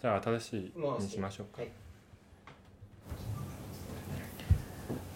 [0.00, 1.62] じゃあ新しいにしましょうか。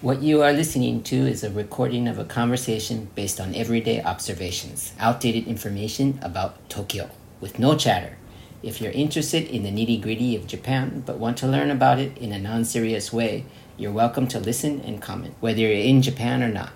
[0.00, 4.92] What you are listening to is a recording of a conversation based on everyday observations,
[5.00, 7.10] outdated information about Tokyo,
[7.40, 8.16] with no chatter.
[8.62, 12.16] If you're interested in the nitty gritty of Japan but want to learn about it
[12.16, 13.44] in a non serious way,
[13.76, 16.70] you're welcome to listen and comment, whether you're in Japan or not.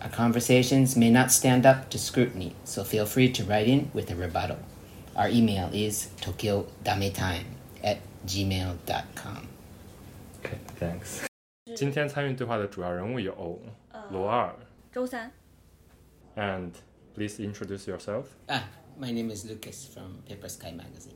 [0.00, 4.10] Our conversations may not stand up to scrutiny, so feel free to write in with
[4.10, 4.58] a rebuttal.
[5.17, 7.45] Our email is tokyodametime
[7.83, 7.97] at
[8.27, 9.47] gmail.com.
[10.45, 11.25] Okay, thanks.
[11.25, 11.25] gmail.com。
[11.25, 11.25] Okay,
[11.73, 11.75] thanks。
[11.75, 13.59] 今天参与对话的主要人物有
[14.11, 14.55] 罗二、
[14.91, 15.31] 周三。
[16.35, 16.71] And
[17.15, 18.25] please introduce yourself.
[18.47, 21.15] Ah, my name is Lucas from Papersky Magazine.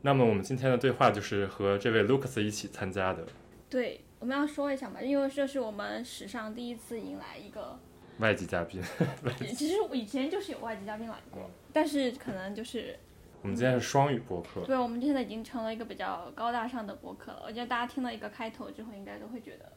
[0.00, 3.26] 那么我们今天的对话就是和这位 Lucas 一起参加的。
[3.68, 7.78] 对，我们要说一下嘛，因为这是我们史上第一次迎来一个
[8.22, 8.80] 外籍嘉宾。
[9.54, 12.96] 其实我以前就是有外籍嘉宾来过，但是可能就是，
[13.42, 17.42] 我们今天是双语播客，对我们现在已经成了一个比较高大上的播客了。
[17.44, 19.72] 我觉得大家听了一个开头之后，应该都会觉得，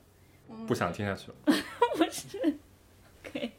[0.50, 1.38] 嗯，不想听下去了。
[1.98, 2.38] 不是
[3.26, 3.52] ，OK，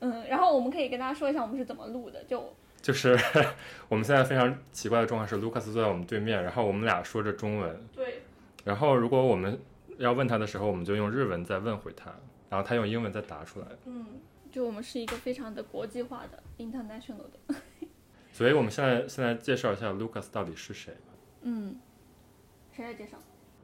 [0.00, 3.18] 嗯，然后我们可以跟大家说一下我们是怎么录的，就就是
[3.88, 8.22] 我们现在非常奇怪的状况是，Lucas 坐在我们对面，然后我们俩说着中文，对
[8.64, 9.58] 然后如果我们
[9.98, 12.12] 要问他的时候，我们就用日文再问回他，
[12.52, 13.66] 然后他用英文再答出来。
[13.86, 14.04] 嗯，
[14.50, 17.54] 就我们是一个非常的国际化的 international 的。
[18.30, 21.14] 所以我们现在现在介绍一下 Lucas 到底是谁吧。
[21.40, 21.76] 嗯，
[22.76, 23.16] 谁来介绍？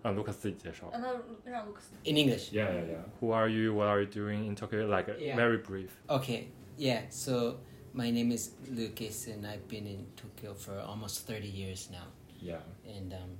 [0.03, 0.89] 让 Lucas 自己介绍。
[0.91, 1.13] 让他
[1.45, 1.91] 让 Lucas。
[2.05, 2.51] In English.
[2.53, 3.03] Yeah, yeah, yeah.
[3.21, 3.75] Who are you?
[3.75, 4.87] What are you doing in Tokyo?
[4.87, 5.91] Like very brief.
[6.09, 6.49] Okay.
[6.79, 7.03] Yeah.
[7.11, 7.59] So.
[7.95, 12.07] my name is Lucas, and I've been in Tokyo for almost 30 years now.
[12.39, 12.61] Yeah.
[12.87, 13.31] And um,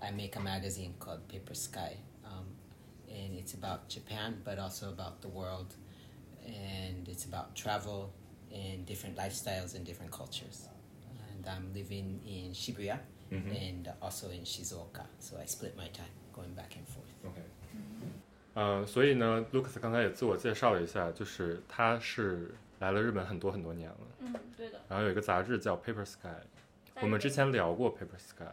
[0.00, 1.96] I make a magazine called Papersky
[3.16, 5.74] and it's about Japan, but also about the world,
[6.44, 8.10] and it's about travel
[8.52, 10.68] and different lifestyles and different cultures.
[11.30, 12.98] And I'm living in Shibuya
[13.32, 13.52] mm-hmm.
[13.52, 17.12] and also in Shizuoka, so I split my time going back and forth.
[17.24, 17.42] Okay.
[18.54, 23.98] Uh, 呃，所以呢，Lucas 刚才也自我介绍了一下，就是他是来了日本很多很多年了。
[24.20, 24.80] 嗯，对的。
[24.88, 26.34] 然后有一个杂志叫 Papersky，
[27.02, 28.48] 我们之前聊过 Papersky。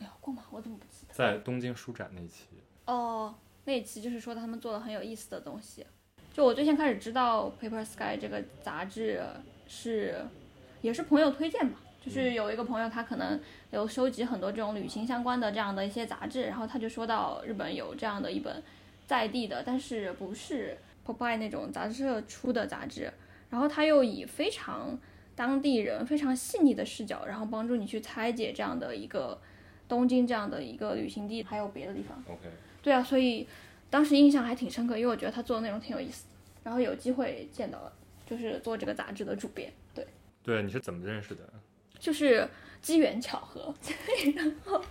[0.00, 0.42] 聊过吗？
[0.50, 1.14] 我怎么不记得？
[1.14, 2.46] 在东京书展那期。
[2.86, 3.32] 哦，
[3.64, 5.84] 那一期就是说他们做了很有意思的东西。
[6.32, 9.22] 就我最先开始知道 Paper Sky 这个杂志
[9.66, 10.16] 是，
[10.82, 11.80] 也是朋友推荐吧。
[12.04, 18.62] 就是有一个朋友，他可能有收集很多这种旅行相关的这样的一些杂志，然后他就说到日本有这样的一本
[19.06, 20.76] 在地的，但是不是
[21.06, 23.10] Popeye 那种杂志社出的杂志，
[23.48, 24.98] 然后他又以非常
[25.34, 29.40] 当地人非常细腻的视角，然后帮助你去拆解这样的一个
[29.88, 32.22] 东京这样的一个旅行地，还有别的地方。
[32.28, 32.50] OK，
[32.84, 33.48] 对啊，所以
[33.88, 36.34] 当时印象还挺深刻，因为我觉得他做的内容挺有意思的。
[36.62, 37.92] 然后有机会见到了，
[38.26, 40.06] 就是做这个杂志的主编，对，
[40.42, 41.42] 对，你是怎么认识的？
[41.98, 42.46] 就是
[42.82, 43.74] 机缘巧合，
[44.36, 44.82] 然后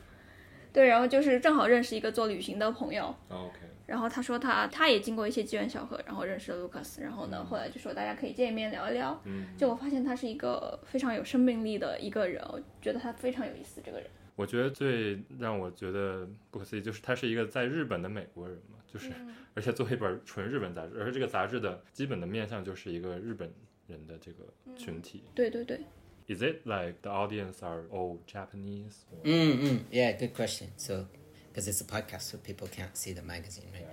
[0.71, 9.19] 对，然后就是正好认识一个做旅行的朋友，OK，然后他说他他也经过一些机缘巧合，然后认识了 Lucas，然后呢，后来就说大家可以见一面聊一聊。
[9.25, 13.81] 嗯，就我发现他是一个非常有生命力的一个人，我觉得他非常有意思。
[13.83, 19.10] 这个人，我觉得最让我觉得不可思议就是他是一个在日本的美国人嘛，就是、
[19.54, 23.52] 而且做一本纯日本杂志，而这个杂志的基本的面向就是一个日本
[23.86, 24.44] 人的这个
[24.76, 25.24] 群体。
[25.34, 25.80] 对对对，
[26.28, 29.04] Is it like the audience are all Japanese?
[29.10, 30.68] or- Mm, mm, yeah, good question.
[30.76, 31.06] So,
[31.52, 33.86] because it's a podcast, so people can't see the magazine, right?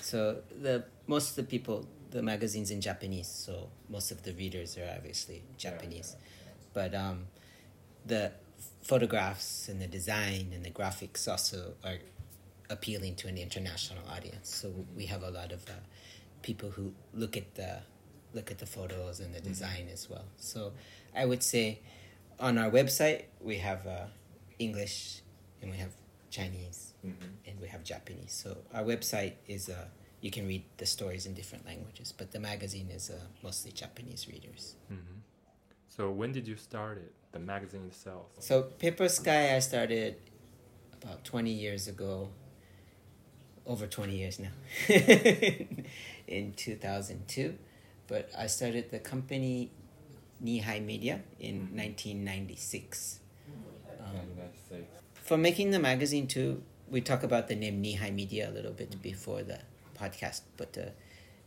[0.00, 4.76] So the most of the people, the magazine's in Japanese, so most of the readers
[4.76, 6.16] are obviously Japanese,
[6.74, 7.28] but um,
[8.06, 8.32] the
[8.91, 11.99] photographs and the design and the graphics also are
[12.69, 14.53] appealing to an international audience.
[14.61, 15.73] So we have a lot of uh,
[16.41, 17.71] people who look at the
[18.33, 20.25] look at the photos and the design as well.
[20.35, 20.73] So
[21.15, 21.79] I would say
[22.37, 24.07] on our website we have uh,
[24.59, 25.21] English
[25.61, 25.93] and we have
[26.29, 26.93] Chinese
[27.47, 28.33] and we have Japanese.
[28.43, 29.85] So our website is uh,
[30.19, 34.27] you can read the stories in different languages, but the magazine is uh, mostly Japanese
[34.27, 34.75] readers.
[35.87, 37.13] So when did you start it?
[37.31, 38.27] The magazine itself.
[38.39, 40.15] So Papersky I started
[41.01, 42.29] about 20 years ago.
[43.65, 44.49] Over 20 years now.
[46.27, 47.55] in 2002,
[48.07, 49.69] but I started the company
[50.39, 53.19] Knee High Media in 1996.
[53.99, 54.15] Um,
[55.13, 58.71] for making the magazine too, we talk about the name Knee High Media a little
[58.71, 59.59] bit before the
[59.97, 60.89] podcast, but uh,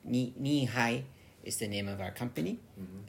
[0.05, 1.03] Ni Nihai
[1.43, 2.61] is the name of our company,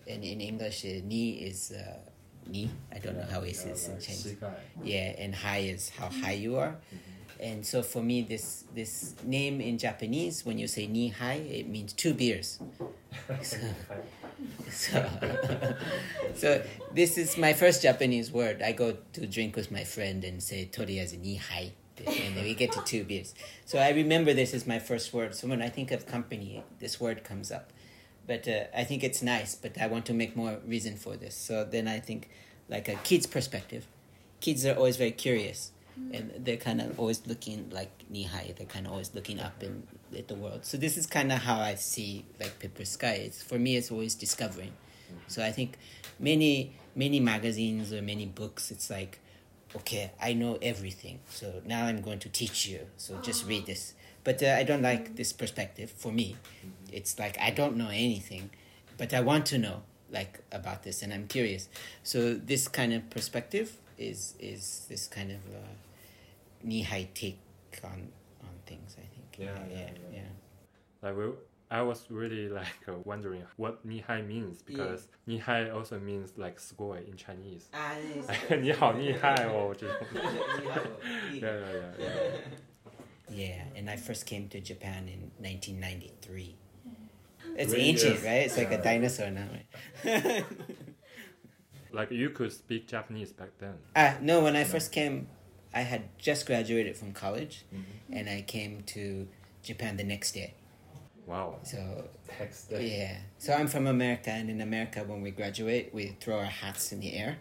[0.08, 1.98] and in English, uh, Ni is uh,
[2.48, 2.70] Ni.
[2.94, 4.36] I don't know how it is in Chinese.
[4.84, 6.70] Yeah, and high is how high you are.
[6.70, 7.16] Mm-hmm.
[7.40, 11.68] And so for me, this this name in Japanese, when you say ni hai, it
[11.68, 12.60] means two beers.
[13.42, 13.58] So,
[14.70, 15.10] So,
[16.36, 16.64] so
[16.94, 18.62] this is my first Japanese word.
[18.62, 21.72] I go to drink with my friend and say toriyazu ni hai,
[22.06, 23.34] and then we get to two beers.
[23.66, 25.36] So I remember this is my first word.
[25.36, 27.72] So when I think of company, this word comes up.
[28.28, 29.56] But uh, I think it's nice.
[29.56, 31.36] But I want to make more reason for this.
[31.36, 32.30] So then I think,
[32.70, 33.86] like a kid's perspective,
[34.40, 35.72] kids are always very curious
[36.12, 38.56] and they're kind of always looking like Nihai.
[38.56, 39.84] They're kind of always looking up in
[40.18, 40.66] at the world.
[40.66, 43.20] So this is kind of how I see like Papersky.
[43.20, 44.74] It's, for me, it's always discovering.
[45.28, 45.78] So I think
[46.20, 49.20] many many magazines or many books, it's like,
[49.76, 51.20] okay, I know everything.
[51.30, 52.88] So now I'm going to teach you.
[52.98, 53.94] So just read this.
[54.25, 55.91] But uh, I don't like this perspective.
[55.91, 56.37] For me,
[56.93, 58.51] it's like I don't know anything,
[58.99, 61.69] but I want to know like about this, and I'm curious.
[62.03, 67.39] So this kind of perspective is is this kind of uh, Nihai take
[67.83, 68.13] on
[68.43, 68.97] on things.
[68.99, 69.39] I think.
[69.39, 70.23] Yeah, yeah, yeah, yeah.
[71.03, 71.25] Like we,
[71.71, 76.99] I was really like uh, wondering what Nihai means because Nihai also means like score
[76.99, 77.71] in Chinese.
[78.61, 79.97] 你好厉害哦，这种。
[81.33, 82.41] Yeah, yeah, yeah, yeah.
[83.30, 86.56] Yeah, and I first came to Japan in 1993.
[87.58, 88.24] It's Really ancient, is.
[88.24, 88.42] right?
[88.46, 89.48] It's like a dinosaur now,
[90.04, 90.46] right?
[91.92, 93.76] Like you could speak Japanese back then.
[93.96, 95.28] Ah, no, when I first came,
[95.74, 98.14] I had just graduated from college, Mm-hmm.
[98.18, 99.28] and I came to
[99.64, 100.56] Japan the next day.
[101.26, 101.60] Wow.
[101.64, 102.98] So Next day.
[103.00, 106.92] yeah, so I'm from America, and in America, when we graduate, we throw our hats
[106.92, 107.38] in the air.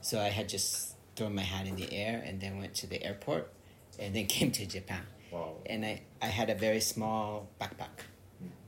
[0.00, 3.02] So I had just thrown my hat in the air, and then went to the
[3.04, 3.52] airport,
[3.98, 5.02] and then came to Japan.
[5.31, 5.55] Wow.
[5.65, 8.05] and I, I had a very small backpack.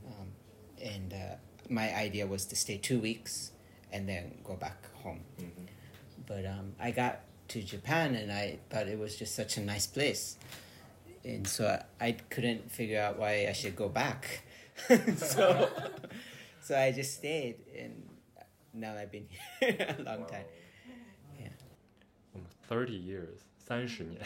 [0.08, 0.28] Um,
[0.84, 1.36] and uh,
[1.70, 3.52] my idea was to stay two weeks
[3.92, 5.22] and then go back home.
[5.40, 5.68] Mhm.
[6.26, 9.88] But um, I got to Japan and I thought it was just such a nice
[9.88, 10.36] place.
[11.24, 11.66] And so
[12.02, 14.42] I, I couldn't figure out why I should go back.
[15.18, 15.70] so,
[16.62, 18.04] so I just stayed and
[18.74, 19.28] now I've been
[19.60, 20.46] here a long time.
[21.40, 21.48] Yeah.
[22.36, 24.20] Almost thirty years，三十年。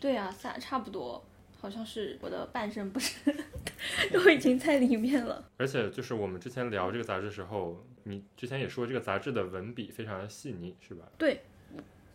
[0.00, 1.22] 对啊，差差不多，
[1.59, 3.33] 好像是我的半身不是
[4.13, 5.43] 都已经在里面了。
[5.57, 11.03] 而且就是我们之前聊这个杂志的时候，你之前也说这个杂志的文笔非常的细腻，是吧？
[11.17, 11.41] 对，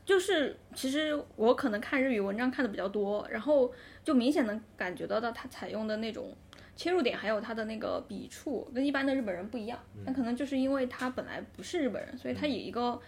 [0.04, 3.72] 就是其实我可能看日语文章看的比较多，然后
[4.02, 6.34] 就明显能感觉得到它采用的那种
[6.74, 9.78] 切入点，还有它的那个笔触跟一般的日本人不一样。
[10.04, 13.00] 那可能就是因为他本来不是日本人，所以他以一个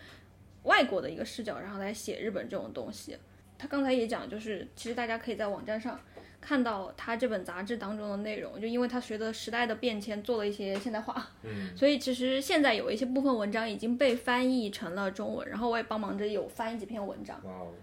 [0.64, 3.16] 外国的一个视角，然后来写日本这种东西。
[3.56, 5.98] 他刚才也讲，就是其实大家可以在网站上
[6.44, 17.40] 看到他这本杂志当中的内容，就因为他随着时代的变迁做了一些现代化，嗯， 所以其实现在有一些部分文章已经被翻译成了中文，然后我也帮忙着有翻译几篇文章，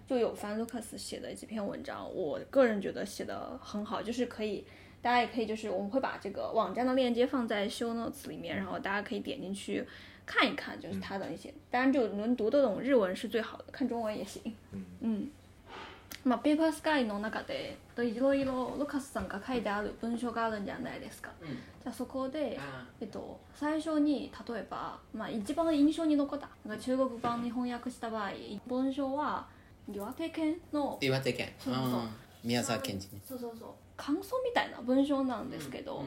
[0.08, 4.64] 就有翻 Lucas 写的几篇文章，我个人觉得写的很好，就是可以。
[5.04, 9.84] 大家也可以，就是我们会把这个网站的链接放在 show notes 里面，然后大家可以点进去
[10.28, 14.54] 看一看，就是它的一些，当然就能读得懂日文是最好的，看中文也行。
[15.00, 15.28] 嗯
[16.24, 22.60] まあ、ペーパースカイの中でといろいろロカスさんが書いてある文章があるんじゃないですか、じゃあそこで、
[23.00, 28.32] えっと、最初に例えば、まあ、一番印象に残ったなんか中国版に翻訳した場合
[28.68, 29.48] 文章は
[29.92, 31.50] 岩手県の岩手県。
[31.58, 31.84] そうそう
[32.44, 33.22] 宮沢賢治ね。
[33.28, 33.70] そうそうそう。
[33.98, 36.04] 感想みたいな文章なんですけど、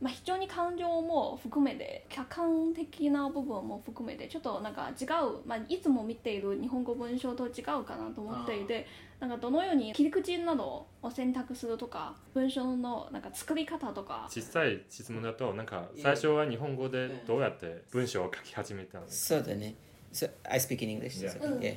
[0.00, 8.86] まあ、非常に感情も含めて客観的な部分も含めてちょっとなんか違う、まあ、いつも見ている日本語文章と違うかなと思っていて
[9.20, 19.74] なんかどのように切り口などを選択するとか文章のなんか作り方とか小さい質問だとなんか最初は日本語でどうやって文章を書き始めたんですそうだね。
[20.12, 21.20] So I speak in English.
[21.22, 21.30] Yeah.
[21.30, 21.74] so- yeah.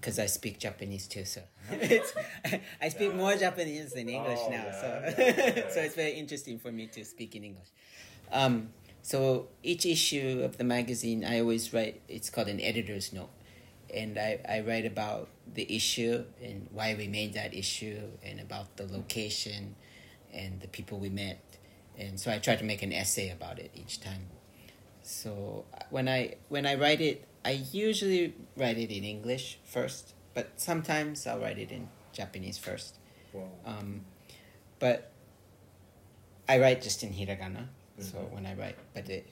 [0.00, 1.40] Because I speak Japanese too, so
[2.80, 4.86] I speak more Japanese than English Oh, now, yeah, so
[5.18, 5.68] yeah, yeah.
[5.68, 7.68] so it's very interesting for me to speak in English.
[8.32, 8.70] Um,
[9.02, 12.00] so each issue of the magazine, I always write.
[12.08, 13.28] It's called an editor's note,
[13.94, 18.76] and I, I write about the issue and why we made that issue, and about
[18.76, 19.74] the location,
[20.32, 21.40] and the people we met,
[21.98, 24.26] and so I try to make an essay about it each time.
[25.02, 30.14] So uh, when I when I write it, I usually write it in English first,
[30.34, 32.96] but sometimes I'll write it in Japanese first.
[33.64, 34.02] Um,
[34.78, 35.10] but
[36.48, 37.66] I write just in hiragana.
[37.98, 38.30] So Mhm.
[38.32, 39.26] when I write, but it,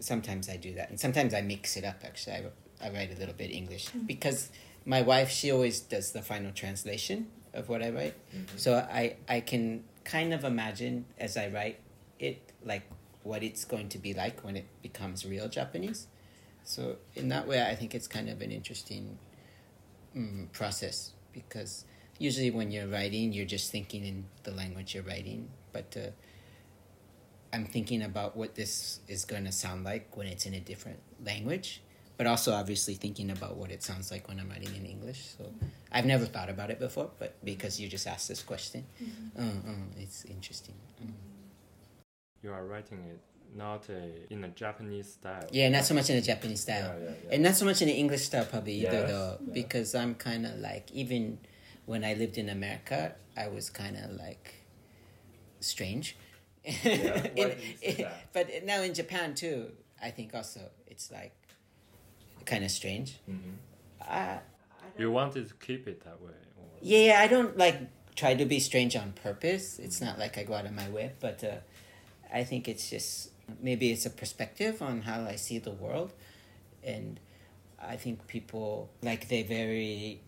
[0.00, 2.04] sometimes I do that, and sometimes I mix it up.
[2.04, 2.42] Actually, I,
[2.82, 4.50] I write a little bit English because
[4.84, 8.14] my wife she always does the final translation of what I write.
[8.56, 11.78] So I I can kind of imagine as I write
[12.18, 12.82] it like
[13.22, 16.06] what it's going to be like when it becomes real Japanese.
[16.64, 19.18] So in that way, I think it's kind of an interesting
[20.16, 21.84] mm, process because
[22.18, 26.10] usually when you're writing, you're just thinking in the language you're writing, but uh,
[27.52, 31.00] I'm thinking about what this is going to sound like when it's in a different
[31.24, 31.82] language,
[32.20, 35.20] but also obviously thinking about what it sounds like when I'm writing in English.
[35.38, 35.44] So
[35.90, 38.84] I've never thought about it before, but because you just asked this question,
[39.38, 40.74] uh, uh, it's interesting.
[41.02, 41.12] Mm.
[42.42, 43.20] You are writing it
[43.56, 45.46] not a, in a Japanese style.
[45.50, 47.32] Yeah, not so much in a Japanese style, Yeah, yeah, yeah.
[47.32, 49.52] and not so much in the English style probably either Yes, though, yeah.
[49.54, 51.38] because I'm kind of like even
[51.86, 54.56] when I lived in America, I was kind of like
[55.60, 56.18] strange.
[56.66, 56.72] why
[57.34, 58.32] In- do you say that?
[58.34, 59.72] but now in Japan too,
[60.02, 61.32] I think also it's like
[62.46, 63.18] kind of strange.
[63.28, 63.56] Mhm.
[64.00, 64.38] I,
[64.98, 66.30] You wanted to keep it that way.
[66.58, 66.68] Or...
[66.80, 67.78] yeah, I don't like
[68.16, 69.78] try to be strange on purpose.
[69.78, 71.56] It's not like I go out of my way, but uh,
[72.32, 73.30] I think it's just
[73.62, 76.12] maybe it's a perspective on how I see the world,
[76.84, 77.18] and
[77.80, 80.20] I think people like they very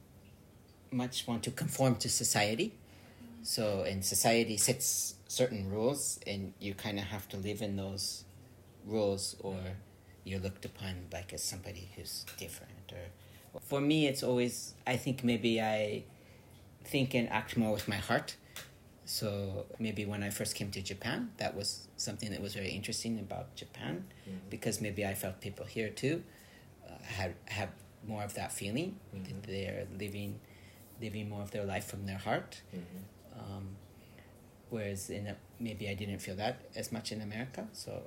[0.90, 2.74] much want to conform to society.
[3.42, 8.24] So, and society sets certain rules, and you kind of have to live in those
[8.86, 9.56] rules, or
[10.24, 12.92] you're looked upon like as somebody who's different.
[12.92, 16.04] Or for me, it's always I think maybe I
[16.84, 18.36] think and act more with my heart.
[19.04, 23.18] So maybe when I first came to Japan, that was something that was very interesting
[23.18, 24.04] about Japan,
[24.48, 26.22] because maybe I felt people here too
[26.88, 27.70] uh, had have
[28.06, 30.40] more of that feeling that they're living
[31.00, 32.62] living more of their life from their heart.
[32.74, 33.40] Mhm.
[33.40, 33.76] Um,
[34.70, 38.02] whereas in a, maybe I didn't feel that as much in America, so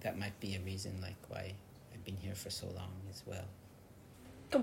[0.00, 1.54] that might be a reason like why
[1.94, 3.44] I've been here for so long as well.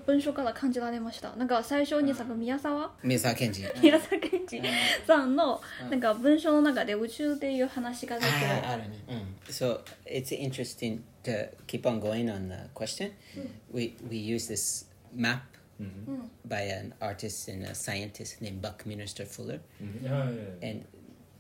[0.06, 3.66] 文章から感じられましたなんか最初にさ宮沢宮沢賢治。
[3.82, 4.62] 宮沢賢治
[5.06, 9.22] さんのなんか文章の中で宇宙っていう話が出て Ah, I don't know.
[9.50, 13.12] So it's interesting to keep on going on the question.
[13.74, 15.42] We we use this map
[16.48, 20.04] by an artist and a scientist named Buckminster Fuller, Mhm.
[20.06, 20.32] Yeah, yeah,
[20.62, 20.70] yeah.
[20.70, 20.86] and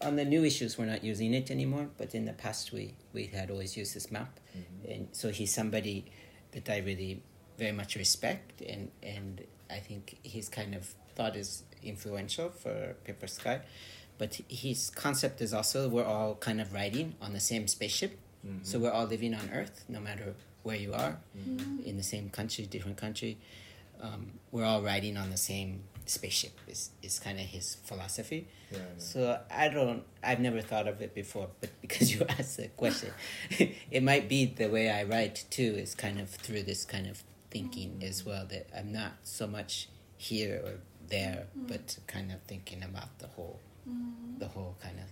[0.00, 1.88] on the new issues we're not using it anymore.
[1.96, 4.92] But in the past we we had always used this map, mm-hmm.
[4.92, 6.06] and so he's somebody
[6.52, 7.22] that I really
[7.58, 13.60] very much respect, and and I think he's kind of thought is influential for Papersky.
[14.18, 18.58] But his concept is also we're all kind of riding on the same spaceship, mm-hmm.
[18.62, 21.80] so we're all living on Earth, no matter where you are, mm-hmm.
[21.84, 23.38] in the same country, different country.
[24.00, 26.58] Um, we're all riding on the same spaceship.
[26.66, 28.48] Is is kind of his philosophy.
[28.71, 28.83] Yeah, yeah.
[28.97, 30.03] So I don't.
[30.23, 33.11] I've never thought of it before, but because you asked the question,
[33.91, 35.75] it might be the way I write too.
[35.77, 38.45] Is kind of through this kind of thinking as well.
[38.45, 40.73] That I'm not so much here or
[41.07, 43.59] there, but kind of thinking about the whole,
[44.39, 45.05] the whole kind of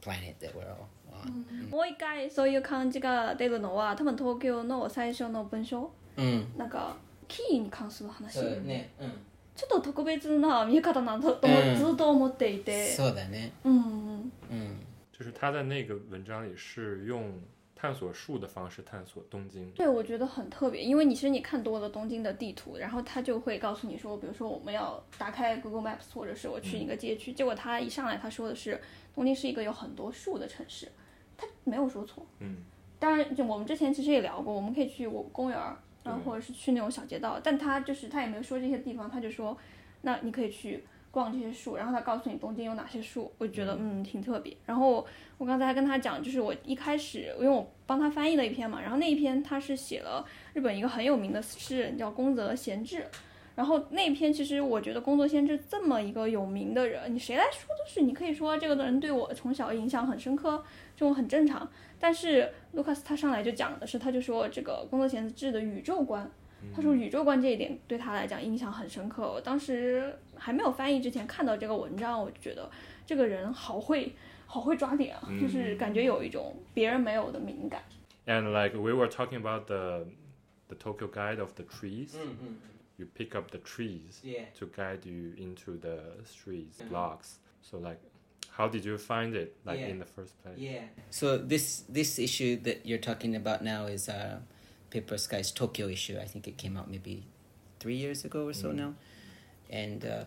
[0.00, 1.44] planet that we're all on.
[1.70, 6.58] もう一回そういう感じが出るのは多分東京の最初の文章 Mm.
[6.58, 6.96] なんか
[7.28, 9.10] キーに関する話、 So, ne, mm.
[9.54, 13.50] ちょっと特別な見え方なんだと思うんずっと思っていて、 So that ne.
[13.64, 14.76] うんうん、 Mm.
[15.12, 17.32] 就是他在那个文章里是用
[17.74, 19.68] 探索树的方式探索东京。
[19.72, 28.80] 对，我觉得很特别，因为你其实你看多了东京的地图，然后它就会告诉你说，比如说我们要打开 Google Maps，或者是我去一个街区，结果他一上来他说的是
[29.14, 30.88] 东京是一个有很多树的城市，
[31.36, 32.24] 他没有说错。
[32.38, 32.58] 嗯，
[33.00, 39.57] 当然，就我们之前其实也聊过，我们可以去我公园儿， 然后或者是去那种小街道，但他就是他也没有说这些地方，他就说，
[40.01, 44.55] 那你可以去逛这些树，然后他告诉你东京有哪些树，我觉得嗯挺特别。
[44.65, 45.05] 然后
[45.37, 53.05] 我刚才还跟他讲，就是我一开始因为我帮他翻译了一篇嘛，然后那一篇他是写了日本一个很有名的诗人叫宫泽贤治。
[53.55, 61.69] 然后那篇其实我觉得宫泽贤治这么一个有名的人，你谁来说都是，你可以说这个人对我从小影响很深刻，这种很正常。
[61.99, 66.29] 但是卢卡斯他上来就讲的是，他就说这个宫泽贤治的宇宙观，
[66.75, 69.31] 他说宇宙观这一点对他来讲印象很深刻。
[69.31, 72.69] 我当时还没有翻译之前看到这个文章，我就觉得
[73.05, 74.13] 这个人好会
[74.45, 77.81] 好会抓点啊，就是感觉有一种别人没有的敏感。
[78.25, 80.05] And like we were talking about the
[80.67, 82.15] the Tokyo guide of the trees.
[82.15, 82.55] Mm, mm, mm.
[82.95, 84.21] You pick up the trees
[84.59, 86.89] to guide you into the streets, mm-hmm.
[86.89, 87.39] blocks.
[87.61, 87.99] So like
[88.57, 89.55] how did you find it?
[89.65, 89.87] Like Yeah.
[89.93, 90.57] in the first place?
[90.57, 90.83] Yeah.
[91.09, 94.39] So this this issue that you're talking about now is uh,
[94.91, 96.17] Papersky's Tokyo issue.
[96.21, 97.23] I think it came out maybe
[97.79, 98.93] three years ago or so now,
[99.69, 100.25] and uh,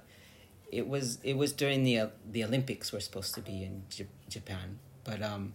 [0.72, 4.06] it was it was during the uh, the Olympics were supposed to be in J-
[4.28, 5.54] Japan, but um,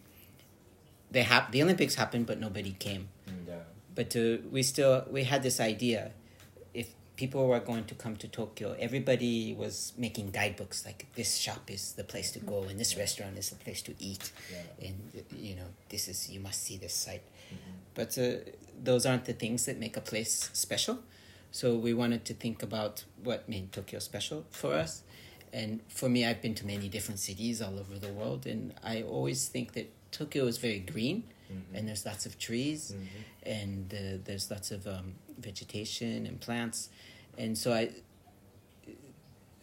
[1.11, 3.09] they hap- the Olympics happened, but nobody came.
[3.27, 3.55] Mm, yeah.
[3.93, 6.20] But uh, we still we had this idea, if
[7.21, 11.83] people were going to come to Tokyo, everybody was making guidebooks like this shop is
[11.99, 14.87] the place to go and this restaurant is the place to eat, Yeah.
[14.87, 14.97] and
[15.47, 17.25] you know this is you must see this site.
[17.93, 18.23] But uh,
[18.89, 20.95] those aren't the things that make a place special.
[21.59, 25.03] So we wanted to think about what made Tokyo special for us.
[25.53, 28.61] And for me, I've been to many different cities all over the world, and
[28.93, 29.87] I always think that
[30.19, 31.19] Tokyo is very green,
[31.51, 31.75] Mm-hmm.
[31.75, 32.81] and there's lots of trees,
[33.59, 36.79] and uh, there's lots of um, vegetation and plants,
[37.37, 37.89] and so I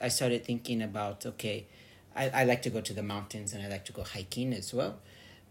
[0.00, 1.66] I started thinking about okay,
[2.14, 4.72] I, I like to go to the mountains and I like to go hiking as
[4.72, 4.98] well,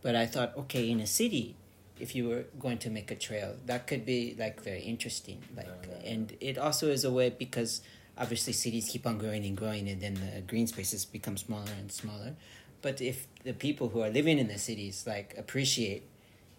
[0.01, 1.55] but I thought okay in a city,
[1.99, 5.67] if you were going to make a trail, that could be like very interesting, like
[5.89, 6.11] Yeah.
[6.11, 7.81] and it also is a way because
[8.17, 11.91] obviously cities keep on growing and growing and then the green spaces become smaller and
[11.91, 12.35] smaller.
[12.81, 16.03] But if the people who are living in the cities like appreciate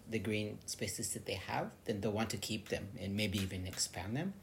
[0.09, 3.65] the green spaces that they have then they'll want to keep them and maybe even
[3.67, 4.33] expand them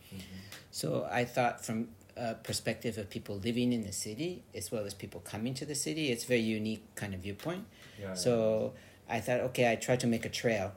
[0.71, 4.95] so i thought from a perspective of people living in the city as well as
[4.95, 7.65] people coming to the city it's a very unique kind of viewpoint
[8.01, 8.73] Yeah, so
[9.09, 10.73] I thought, okay, I tried to make a trail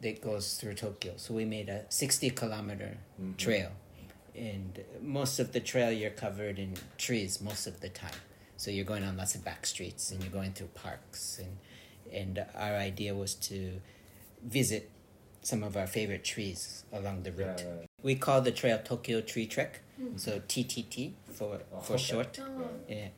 [0.00, 1.12] that goes through Tokyo.
[1.16, 3.36] So we made a 60 kilometer Mhm.
[3.36, 3.70] trail.
[4.34, 8.18] And most of the trail, you're covered in trees most of the time.
[8.56, 11.38] So you're going on lots of back streets and you're going through parks.
[11.38, 11.58] And,
[12.20, 13.80] and our idea was to
[14.44, 14.90] visit
[15.42, 17.60] some of our favorite trees along the route.
[17.64, 17.86] yeah.
[18.02, 19.80] We call the trail Tokyo Tree Trek,
[20.16, 22.02] so TTT for, Oh, for okay.
[22.02, 22.38] short.
[22.40, 22.68] Oh.
[22.88, 23.08] Yeah,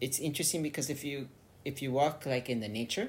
[0.00, 1.28] it's interesting because if you
[1.64, 3.08] if you walk like in the nature,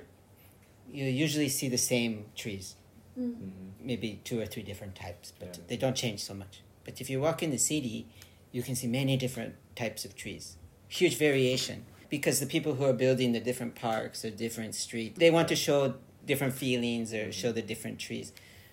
[0.91, 2.75] you usually see the same trees,
[3.19, 3.51] Mhm.
[3.81, 5.63] maybe two or three different types, but Yeah.
[5.67, 6.61] they don't change so much.
[6.85, 8.07] But if you walk in the city,
[8.53, 10.55] you can see many different types of trees,
[10.87, 15.29] huge variation because the people who are building the different parks or different streets, they
[15.31, 18.31] want to show different feelings or show the different trees.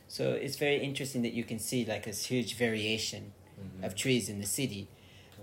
[0.08, 3.84] So it's very interesting that you can see like this huge variation Mhm.
[3.86, 4.88] of trees in the city.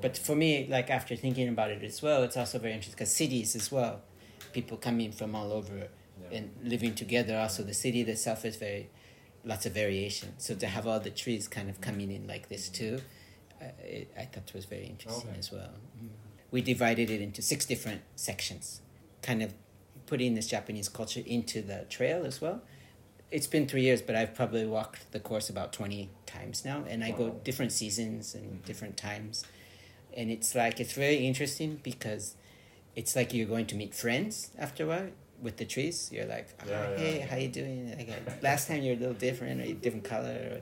[0.01, 3.13] But for me, like after thinking about it as well, it's also very interesting because
[3.13, 4.01] cities as well,
[4.53, 5.77] people coming from all over
[6.21, 6.37] Yeah.
[6.37, 7.37] and living together.
[7.37, 8.89] Also, the city itself is very
[9.43, 10.33] lots of variation.
[10.37, 13.01] So to have all the trees kind of coming in like this too,
[13.61, 15.39] I, it, I thought was very interesting Okay.
[15.39, 15.73] as well.
[16.01, 16.09] Mm.
[16.51, 18.81] We divided it into six different sections,
[19.21, 19.53] kind of
[20.09, 22.61] putting this Japanese culture into the trail as well.
[23.31, 27.03] It's been three years, but I've probably walked the course about 20 times now, and
[27.03, 28.65] I go different seasons and Mhm.
[28.65, 29.45] different times.
[30.17, 32.33] And it's like, it's very interesting because
[32.95, 36.09] it's like you're going to meet friends after a while with the trees.
[36.11, 37.25] You're like, "Ah, Yeah, hey, yeah.
[37.27, 37.79] how you doing?
[37.95, 38.09] Like,
[38.49, 40.37] last time you're a little different or different color.
[40.53, 40.61] Or,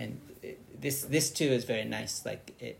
[0.00, 0.10] and
[0.42, 2.70] it, this this too is very nice, like a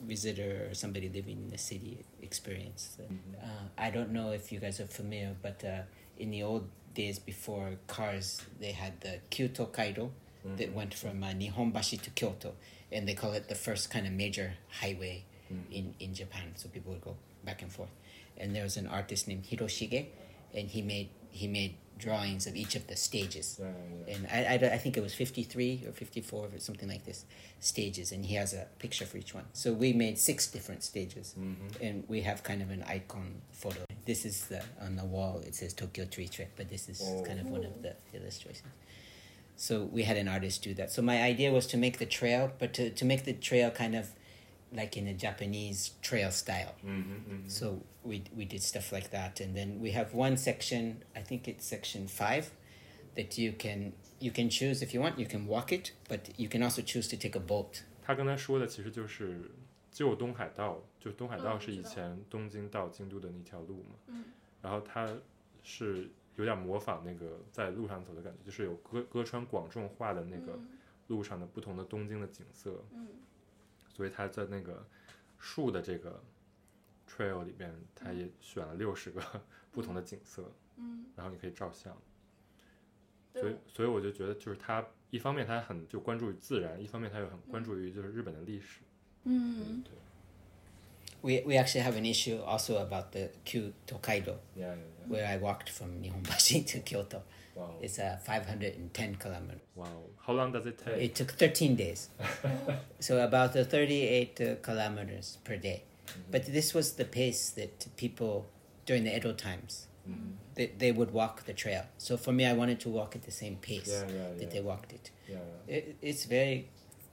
[0.00, 2.96] visitor or somebody living in the city experience.
[3.00, 3.42] Mhm.
[3.42, 5.82] Uh, I don't know if you guys are familiar, but uh,
[6.18, 10.10] in the old days before cars, they had the Kyu Tokaido
[10.56, 10.74] that Mhm.
[10.74, 12.54] went from uh, Nihonbashi to Kyoto,
[12.92, 15.64] and they call it the first kind of major highway Mhm.
[15.72, 16.52] in, in Japan.
[16.56, 17.90] So people would go back and forth.
[18.36, 20.06] And there was an artist named Hiroshige,
[20.54, 23.58] and he made he made drawings of each of the stages.
[23.60, 23.66] Yeah,
[24.08, 24.14] yeah.
[24.14, 27.24] And I, I, I think it was 53 or 54 or something like this
[27.60, 29.44] stages, and he has a picture for each one.
[29.52, 31.56] So we made six different stages, Mhm.
[31.80, 33.84] and we have kind of an icon photo.
[34.04, 35.40] This is the on the wall.
[35.46, 37.22] It says Tokyo Tree Trek, but this is Oh.
[37.22, 38.72] kind of one of the illustrations.
[39.56, 40.90] So we had an artist do that.
[40.90, 43.94] So my idea was to make the trail, but to, to make the trail kind
[43.94, 44.10] of
[44.73, 46.75] like in a Japanese trail style.
[46.83, 47.49] Mhm, mhm.
[47.49, 50.97] So we we did stuff like that, and then we have one section.
[51.15, 52.45] I think it's section five,
[53.15, 55.17] that you can you can choose if you want.
[55.17, 57.81] You can walk it, but you can also choose to take a boat.
[58.03, 59.51] 他刚才说的其实就是
[59.91, 63.95] 旧东海道，就东海道是以嗯知道前东京到京都的那条路嘛。
[64.07, 64.23] 嗯
[64.61, 65.07] 然后它
[65.63, 70.67] 是有点模仿那个在路上走的感觉，就是有歌歌川广重画的那个嗯
[71.07, 73.07] 路上的不同的东京的景色，嗯
[73.94, 74.86] 所以他在那个
[75.38, 76.22] 树的这个
[77.08, 79.22] trail 里边，他也选了六十个
[79.70, 81.96] 不同的景色，嗯，然后你可以照相。
[83.32, 88.80] 所以，所以我就觉得，就是他一方面他很就关注于自然，一方面他又很关注于就是日本的历史。
[89.24, 89.92] 嗯，对。
[91.20, 95.08] We we actually have an issue also about the Kyu Tokaido, yeah, yeah, yeah.
[95.08, 97.22] where I walked from Nihonbashi to Kyoto.
[97.54, 99.60] Wow, It's uh, 510 kilometers.
[99.76, 99.86] wow.
[100.26, 100.96] How long does it take?
[101.02, 102.08] It took 13 days.
[103.00, 105.82] so about uh, 38 uh, kilometers per day.
[106.30, 108.46] But this was the pace that people
[108.86, 110.32] during the Edo times, Mhm.
[110.54, 111.84] they, they would walk the trail.
[111.96, 114.48] So for me, I wanted to walk at the same pace Yeah, yeah, that yeah.
[114.54, 115.10] they walked it.
[115.28, 116.68] Yeah, it it's very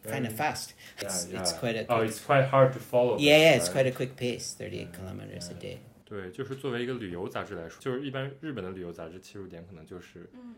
[0.06, 0.74] kind of fast.
[1.00, 1.40] It's, yeah.
[1.40, 3.18] it's quite a oh, it's quite hard to follow.
[3.18, 3.72] yeah, yeah, it's right?
[3.76, 5.80] quite a quick pace, 38 Yeah, kilometers a day.
[6.12, 10.56] 对，就是作为一个旅游杂志来说，就是一般日本的旅游杂志切入点可能就是，嗯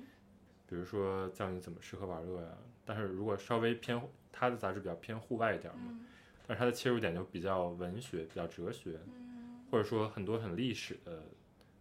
[0.67, 2.57] 比如说教你怎么吃喝玩乐呀。
[2.83, 6.07] 但是如果稍微偏，它的杂志比较偏户外一点嘛，嗯
[6.47, 11.23] 但是它的切入点就比较文学、比较哲学，嗯或者说很多很历史的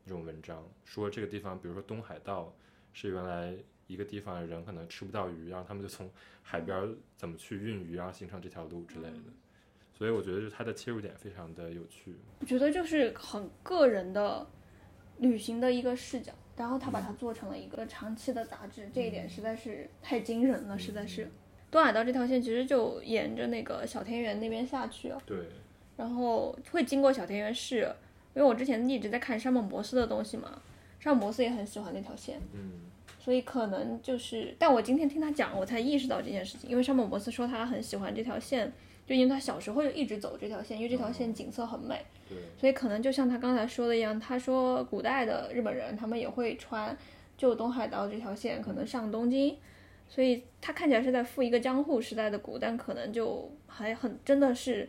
[0.04, 2.54] 这种文章，说这个地方，比如说东海道
[2.92, 3.56] 是原来
[3.86, 9.32] 一个地方的人可能吃不到鱼，然后他们就从海边儿怎么去运鱼，然后形成这条路之类的。
[9.96, 12.16] 所以我觉得就是它的切入点非常的有趣。
[12.40, 14.46] 我觉得就是很个人的
[15.18, 21.30] 旅行的一个视角，然后他把它做成了一个长期的杂志，这一点实在是太惊人了，实在是。
[21.70, 25.38] 东海道这条线其实就沿着那个小田园那边下去，对，
[25.96, 27.90] 然后会经过小田园市，
[28.34, 30.60] 因为我之前一直在看山本博斯的东西嘛，
[31.00, 32.72] 山本博斯也很喜欢那条线，嗯，
[33.18, 38.70] 所以可能就是，但我今天听他讲，我才意识到这件事情，因为山本博斯说他很喜欢这条线，
[39.06, 46.96] 就因为他小时候就一直走这条线，因为这条线景色很美，对，所以可能就像他刚才说的一样，他说古代的日本人他们也会穿
[47.36, 49.56] 旧东海道这条线，可能上东京，
[50.08, 54.88] 所以他看起来是在赴一个江户时代的古，但可能就还很真的是。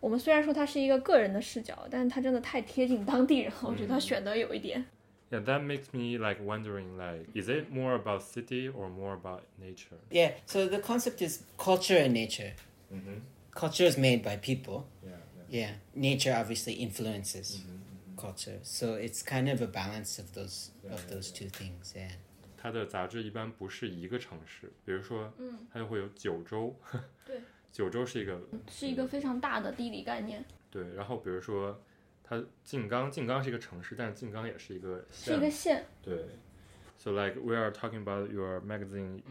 [0.00, 4.86] 我们虽然说它是一个个人的视角，但是它真的太贴近当地人了，我觉得他选的有一点。
[5.28, 9.98] Yeah, that makes me like wondering like is it more about city or more about nature?
[10.10, 12.52] Yeah, so the concept is culture and nature.
[12.92, 13.22] Mm-hmm.
[13.57, 14.85] Culture is made by people.
[15.03, 15.17] Yeah,
[15.49, 15.59] yeah.
[15.59, 18.15] Yeah, nature obviously influences Mm-hmm.
[18.17, 18.59] culture.
[18.63, 21.93] So it's kind of a balance of those Yeah, of yeah, those two things.
[21.95, 22.11] Yeah.
[22.57, 26.73] 它的杂志一般不是一个城市，比如说，嗯，它就会有九州，
[27.25, 28.39] 对，九州是一个
[28.71, 31.81] 是一个非常大的地理概念，对，然后比如说，
[32.23, 35.85] 它静冈，静冈是一个城市，但是静冈也是一个是一县，个县。
[36.01, 36.25] 对。
[36.97, 39.21] So like we are talking about your magazine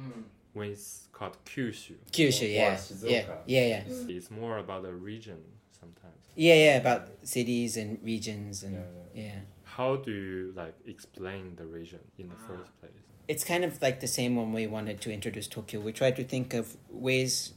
[0.58, 1.96] when it's called Kyushu.
[2.12, 3.10] Kyushu, or yeah, Shizuoka.
[3.10, 4.10] yeah, yeah, yeah, Mm.
[4.18, 5.40] It's more about the region
[5.80, 6.22] sometimes.
[6.36, 6.78] yeah, yeah.
[6.78, 9.40] About cities and regions and Yeah, yeah.
[9.64, 12.92] How do you like explain the region in the first place?
[13.28, 15.80] It's kind of like the same when we wanted to introduce Tokyo.
[15.82, 17.54] We tried to think of ways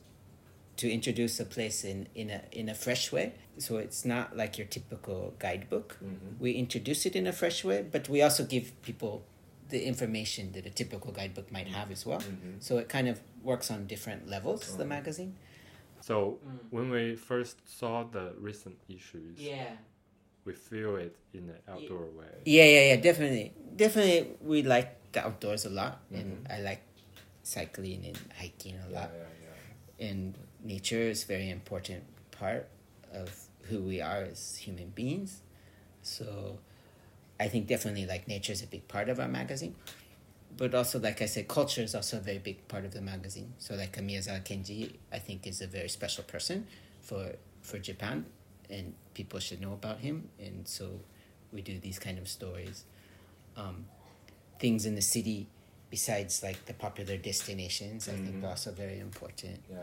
[0.77, 3.27] to introduce a place in, in a in a fresh way.
[3.59, 5.99] So it's not like your typical guidebook.
[6.39, 9.23] We introduce it in a fresh way, but we also give people
[9.71, 11.75] the information that a typical guidebook might mm-hmm.
[11.75, 12.21] have as well.
[12.21, 12.59] Mm-hmm.
[12.61, 15.37] So it kind of works on different levels, the magazine.
[16.01, 16.59] So mm.
[16.71, 19.73] when we first saw the recent issues, Yeah.
[20.45, 22.41] we feel it in an outdoor way.
[22.45, 23.53] Yeah, yeah, yeah, definitely.
[23.77, 26.53] Definitely we like the outdoors a lot and mm-hmm.
[26.53, 26.83] I like
[27.43, 29.11] cycling and hiking a lot.
[29.99, 32.69] And nature is a very important part
[33.13, 33.29] of
[33.69, 35.43] who we are as human beings.
[36.03, 36.59] So
[37.41, 39.75] I think definitely like nature is a big part of our magazine.
[40.57, 43.55] But also, like I said, culture is also a very big part of the magazine.
[43.59, 46.67] So, like Miyazawa Kenji, I think is a very special person
[47.01, 48.27] for for Japan,
[48.69, 50.29] and people should know about him.
[50.39, 51.01] And so,
[51.53, 52.85] we do these kind of stories.
[53.57, 53.87] Um,
[54.59, 55.49] things in the city,
[55.89, 58.45] besides like the popular destinations, I think Mhm.
[58.45, 59.61] are also very important.
[59.71, 59.77] Yeah,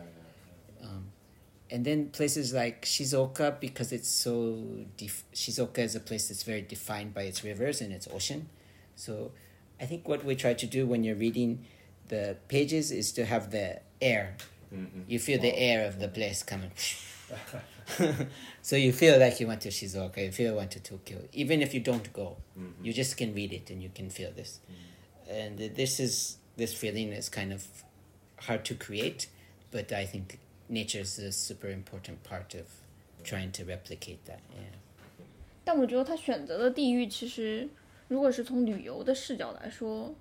[0.81, 0.87] yeah.
[0.87, 1.11] Um,
[1.69, 6.61] and then places like Shizuoka because it's so def- Shizuoka is a place that's very
[6.61, 8.49] defined by its rivers and its ocean.
[8.95, 9.31] So
[9.79, 11.65] I think what we try to do when you're reading
[12.07, 14.35] the pages is to have the air.
[14.73, 15.03] Mhm.
[15.07, 16.71] You feel the air of the place coming.
[18.61, 21.19] so you feel like you went to Shizuoka, you feel you went to Tokyo.
[21.33, 22.73] Even if you don't go, Mhm.
[22.83, 24.59] you just can read it and you can feel this.
[25.29, 27.67] And this is this feeling is kind of
[28.41, 29.27] hard to create,
[29.71, 32.65] but I think nature is a super important part of
[33.23, 34.39] trying to replicate that.
[34.51, 34.77] Yeah.
[35.63, 37.67] 但我觉得他选择的地域其实，
[38.07, 40.13] 如果是从旅游的视角来说，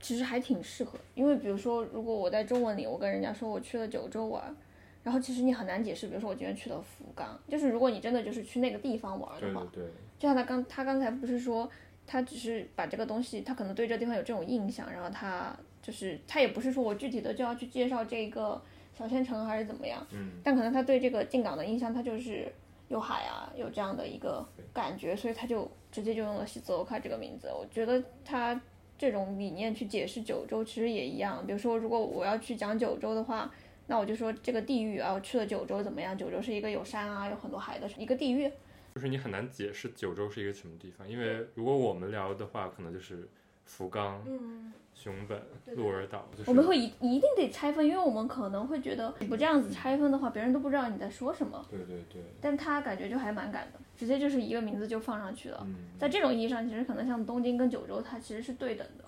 [0.00, 0.98] 其实还挺适合。
[1.14, 4.54] 因为比如说，如果我在中文里我跟人家说我去了九州玩，
[5.02, 11.70] 然后其实你很难解释，比如说我今天去了福冈，就是如果你真的就是去那个地方玩的话，对对对，就像他刚他刚才不是说，
[12.06, 18.60] 他只是把这个东西，他可能对这个地方有这种印象，然后他就是他也不是说我具体的就要去介绍这个
[18.96, 22.50] 小县城还是怎么样，嗯，但可能他对这个进港的印象，他就是
[22.88, 27.48] 有海啊，有这样的一个感觉，所以他就直接就用了西泽欧卡这个名字。
[27.48, 28.60] 我觉得他
[28.96, 33.50] 这种理念去解释九州其实也一样，比如说如果我要去讲九州的话。
[33.86, 36.16] 那我就说这个地域啊，我去了九州怎么样？
[36.16, 38.50] 九州是一个有山啊、有很多海的一个地域。
[38.94, 43.28] 就是你很难解释九州是一个什么地方，因为如果我们聊的话，可能就是
[43.64, 45.40] 福冈、嗯，熊本、
[45.74, 51.66] 鹿儿岛，就是我们会一一定得拆分，因为我们可能会觉得你不这样子拆分的话，别人都不知道你在说什么。
[51.70, 55.62] 对对对，但他感觉就还蛮敢的，直接就是一个名字就放上去了。
[55.66, 59.04] 嗯，在这种意义上，其实可能像东京跟九州，它其实是对等的。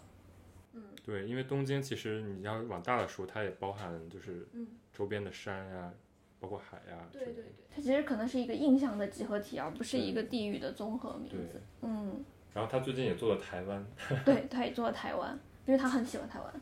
[0.75, 5.93] 嗯对，因为东京其实你要往大了说，它也包含就是嗯周边的山呀、
[6.41, 11.61] 包括海呀、对对对它其实可能是一个印象的集合体，而不是一个地域的综合名字。
[11.83, 12.25] 嗯，
[12.56, 13.86] 然后他最近也做了台湾。
[14.26, 16.54] 对，他也做了台湾，因为他很喜欢台湾。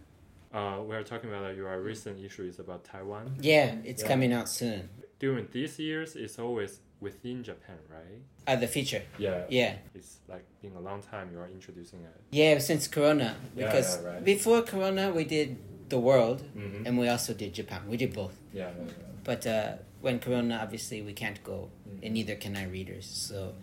[0.51, 3.27] Uh, we are talking about uh, your recent issue is about Taiwan.
[3.39, 4.07] Yeah, it's Yeah.
[4.07, 4.89] coming out soon.
[5.19, 8.21] During these years, it's always within Japan, right?
[8.47, 9.03] Uh, the feature.
[9.19, 9.45] Yeah.
[9.49, 9.75] Yeah.
[9.93, 12.15] It's like been a long time you are introducing it.
[12.31, 13.35] Yeah, since Corona.
[13.55, 14.23] Yeah, Because yeah, right.
[14.25, 15.57] before Corona, we did
[15.89, 16.85] the world Mm-hmm.
[16.87, 17.81] and we also did Japan.
[17.87, 18.33] We did both.
[18.51, 21.99] Yeah, yeah, But uh, when Corona, obviously, we can't go, Mhm.
[22.05, 23.05] and neither can our readers.
[23.05, 23.53] So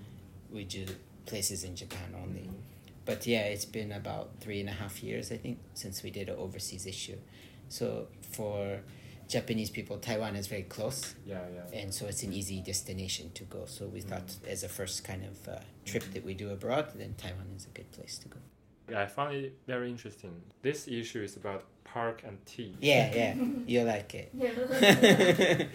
[0.52, 0.84] we do
[1.25, 2.49] places in Japan only.
[3.05, 6.29] but yeah, it's been about three and a half years, I think, since we did
[6.29, 7.17] an overseas issue.
[7.67, 8.79] So for
[9.27, 11.79] Japanese people, Taiwan is very close, Yeah, yeah.
[11.79, 13.65] and so it's an easy destination to go.
[13.65, 14.47] So we thought, Mm.
[14.47, 17.69] as a first kind of uh, trip that we do abroad, then Taiwan is a
[17.69, 18.37] good place to go.
[18.89, 20.33] Yeah, I found it very interesting.
[20.61, 22.75] This issue is about park and tea.
[22.81, 23.33] Yeah, yeah,
[23.65, 24.29] you like it.
[24.33, 25.65] Yeah.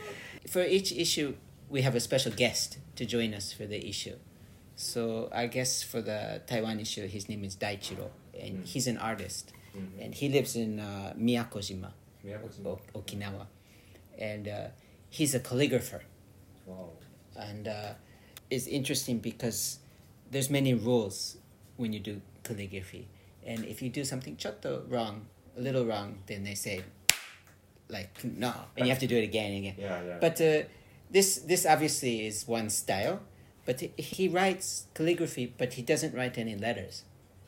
[0.49, 1.35] for each issue,
[1.69, 4.17] we have a special guest to join us for the issue.
[4.77, 8.67] So I guess for the Taiwan issue, his name is Daichiro, and Mm.
[8.67, 10.05] he's an artist, Mhm.
[10.05, 11.93] and he lives in uh, Miyakojima,
[12.25, 12.67] Miyako-san.
[12.67, 13.47] o- Okinawa,
[14.19, 14.69] and uh,
[15.11, 16.03] he's a calligrapher.
[16.67, 16.91] Wow.
[17.39, 17.93] and uh,
[18.51, 19.79] it's interesting because
[20.31, 21.37] there's many rules
[21.77, 23.07] when you do calligraphy
[23.45, 26.83] and if you do something chotto wrong a little wrong then they say
[27.89, 30.19] like no and you have to do it again and again Yeah, yeah.
[30.19, 30.63] but uh,
[31.11, 33.21] this this obviously is one style
[33.67, 37.05] but he- writes calligraphy but he doesn't write any letters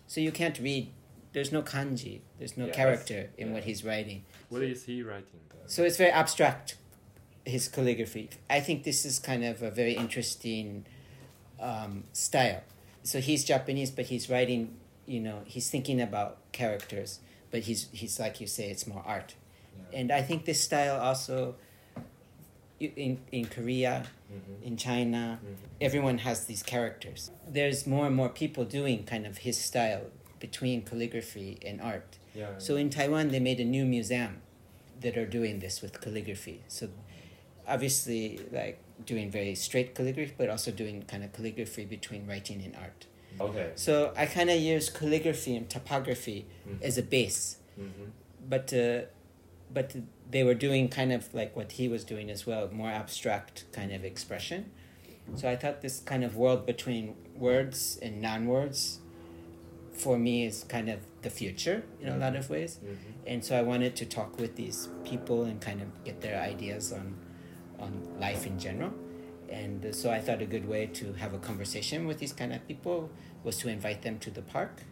[0.07, 0.90] so you can't read
[1.33, 3.54] there's no kanji there's no character in yeah.
[3.54, 5.40] what he's writing what is he writing?
[5.68, 6.76] so it's very abstract,
[7.44, 8.31] his calligraphy.
[8.48, 10.87] I think this is kind of a very interesting
[11.61, 12.62] um, style.
[13.02, 14.76] So he's Japanese, but he's writing,
[15.07, 19.35] you know, he's thinking about characters, but he's, he's like you say, it's more art.
[19.92, 20.00] Yeah.
[20.00, 21.57] And I think this style also,
[22.81, 24.62] in, in Korea, Mhm.
[24.62, 25.56] in China, Mhm.
[25.80, 27.30] everyone has these characters.
[27.48, 30.10] There's more and more people doing kind of his style
[30.40, 32.18] between calligraphy and art.
[32.34, 32.58] Yeah.
[32.58, 34.42] So in Taiwan, they made a new museum
[35.00, 36.62] that are doing this with calligraphy.
[36.68, 36.88] So
[37.66, 42.74] obviously, like doing very straight calligraphy, but also doing kind of calligraphy between writing and
[42.76, 43.06] art.
[43.40, 43.70] Okay.
[43.76, 46.82] So I kind of use calligraphy and typography Mhm.
[46.82, 48.10] as a base, Mhm.
[48.48, 49.02] but uh,
[49.72, 49.94] but
[50.30, 53.92] they were doing kind of like what he was doing as well, more abstract kind
[53.92, 54.70] of expression.
[55.34, 59.00] So I thought this kind of world between words and non-words,
[59.92, 62.96] for me, is kind of the future in a lot of ways Mhm.
[63.26, 66.92] and so I wanted to talk with these people and kind of get their ideas
[66.92, 67.16] on
[67.80, 68.92] on life in general.
[69.50, 72.66] And so I thought a good way to have a conversation with these kind of
[72.66, 73.08] people
[73.44, 74.82] was to invite them to the park.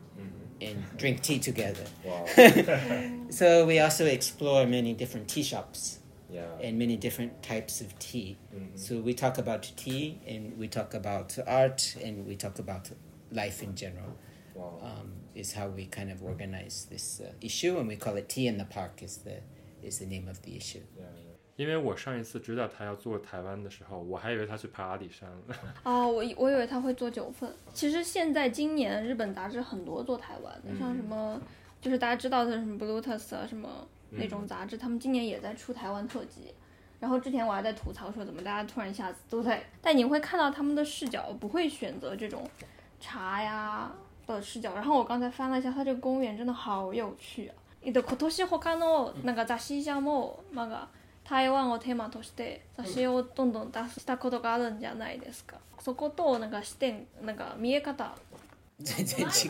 [0.61, 1.85] And drink tea together.
[2.05, 2.27] Wow.
[3.31, 5.99] So we also explore many different tea shops
[6.31, 6.47] yeah.
[6.62, 8.37] and many different types of tea.
[8.55, 8.79] Mhm.
[8.79, 12.90] So we talk about tea and we talk about art and we talk about
[13.31, 14.16] life in general.
[14.55, 14.79] wow.
[14.83, 18.47] um, is how we kind of organize this uh, issue, and we call it "Tea
[18.47, 19.37] in the Park" is the
[19.83, 20.81] is the name of the issue.
[20.99, 21.05] Yeah.
[21.56, 25.56] 因为我上一次知道他要做台湾的时候，我还以为他去爬阿里山了。
[25.84, 27.54] 哦，我以我以为他会做九份。
[27.74, 31.40] 其实现在今年日本杂志很多做台湾的，像什么
[31.80, 36.54] 就是大家知道的什么 Bluetooth 啊什么那种杂志，他们今年也在出台湾特辑。
[37.00, 42.48] 然后之前我还在吐槽说，怎么大家突然一下子都在，但你会看到他们的视角不会选择这种
[43.00, 43.92] 茶呀
[44.28, 44.74] 的视角。
[44.76, 47.56] 然后我刚才翻了一下，它这个公园真的好有趣啊！
[47.84, 50.88] えっと今年他のなんか雑誌社もなんか
[51.29, 55.57] 台湾をテーマとして雑誌をどんどん出したことがあるんじゃないですか。
[55.81, 58.17] そことなんか視点なんか見え方
[58.81, 59.49] 全然違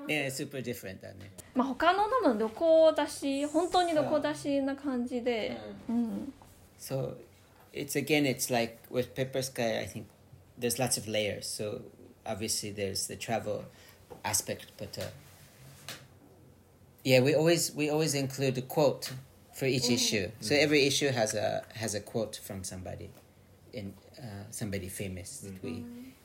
[0.00, 0.06] う。
[0.06, 1.30] ね、super different だね。
[1.54, 6.32] まあ他の多分旅行だし本当に旅行だしな感じで、うん、
[6.78, 7.16] So
[7.72, 9.80] it's again, it's like with Pepper Sky.
[9.80, 10.06] I think
[10.58, 11.42] there's lots of layers.
[11.42, 11.82] So
[12.26, 13.64] obviously there's the travel
[14.24, 15.06] aspect, but uh,
[17.04, 19.12] yeah, we always we always include a quote
[19.57, 20.31] for each issue.
[20.39, 23.09] So every issue has a has a quote from somebody,
[23.71, 25.83] in uh, somebody famous that we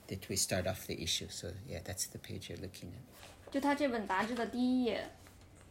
[0.09, 1.29] that we start off the issue.
[1.29, 3.53] So yeah, that's the page you're looking at.
[3.53, 5.09] 就他这本杂志的第一页，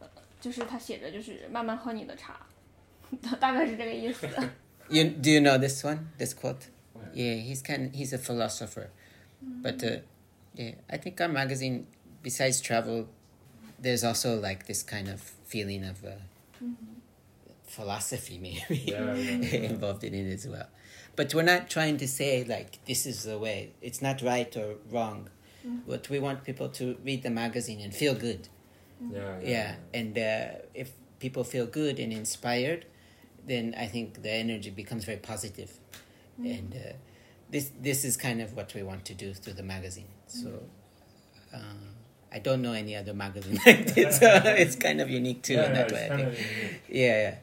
[0.00, 0.08] 呃
[0.40, 2.46] 就是他写着就是慢慢喝你的茶，
[3.40, 4.28] 大概是这个意思。
[4.88, 6.06] You do you know this one?
[6.18, 6.68] This quote?
[7.14, 7.94] Yeah, he's kind.
[7.94, 8.90] he's a philosopher,
[9.62, 10.00] but uh,
[10.54, 11.86] yeah, I think our magazine,
[12.22, 13.06] besides travel,
[13.80, 16.18] there's also like this kind of feeling of uh,
[17.77, 20.67] philosophy maybe Yeah, yeah, involved in it as well.
[21.15, 23.57] But we're not trying to say like this is the way.
[23.81, 25.29] It's not right or wrong.
[25.87, 28.49] But we want people to read the magazine and feel good.
[29.11, 32.85] Yeah, Yeah, and uh, if people feel good and inspired,
[33.47, 35.71] then I think the energy becomes very positive.
[36.37, 36.93] And uh,
[37.49, 40.11] this this is kind of what we want to do through the magazine.
[40.27, 40.49] So
[41.53, 41.57] uh,
[42.31, 44.19] I don't know any other magazine like this.
[44.19, 44.27] So
[44.63, 46.05] it's kind of unique too Yeah, in that it's way.
[46.11, 46.81] I think.
[46.89, 47.35] Yeah, yeah.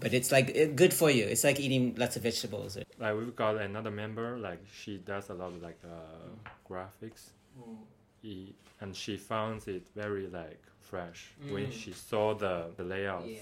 [0.00, 1.24] But it's like uh, good for you.
[1.24, 2.76] It's like eating lots of vegetables.
[2.98, 6.28] Like we've got another member, like she does a lot of like uh,
[6.68, 7.30] graphics,
[8.22, 11.72] E- and she finds it very like fresh when Mm.
[11.72, 13.40] she saw the the layouts.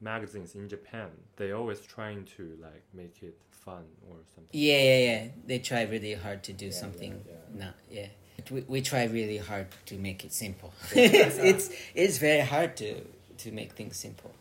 [0.00, 4.50] Magazines in Japan, they always trying to like make it fun or something.
[4.52, 5.28] Yeah, yeah, yeah.
[5.46, 7.12] They try really hard to do Yeah, something.
[7.26, 7.64] yeah, yeah.
[7.64, 8.08] Not yeah.
[8.50, 10.74] We, we try really hard to make it simple.
[10.92, 13.00] it's, it's it's very hard to
[13.38, 14.32] to make things simple.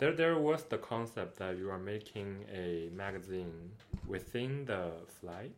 [0.00, 3.72] There, there was the concept that you are making a magazine
[4.06, 5.54] within the flight.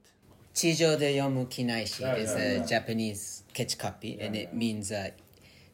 [0.52, 2.66] Chijo de Yomu Kinaishi Yeah, is yeah, a yeah.
[2.66, 4.58] Japanese catch copy, and it yeah.
[4.58, 5.10] means uh,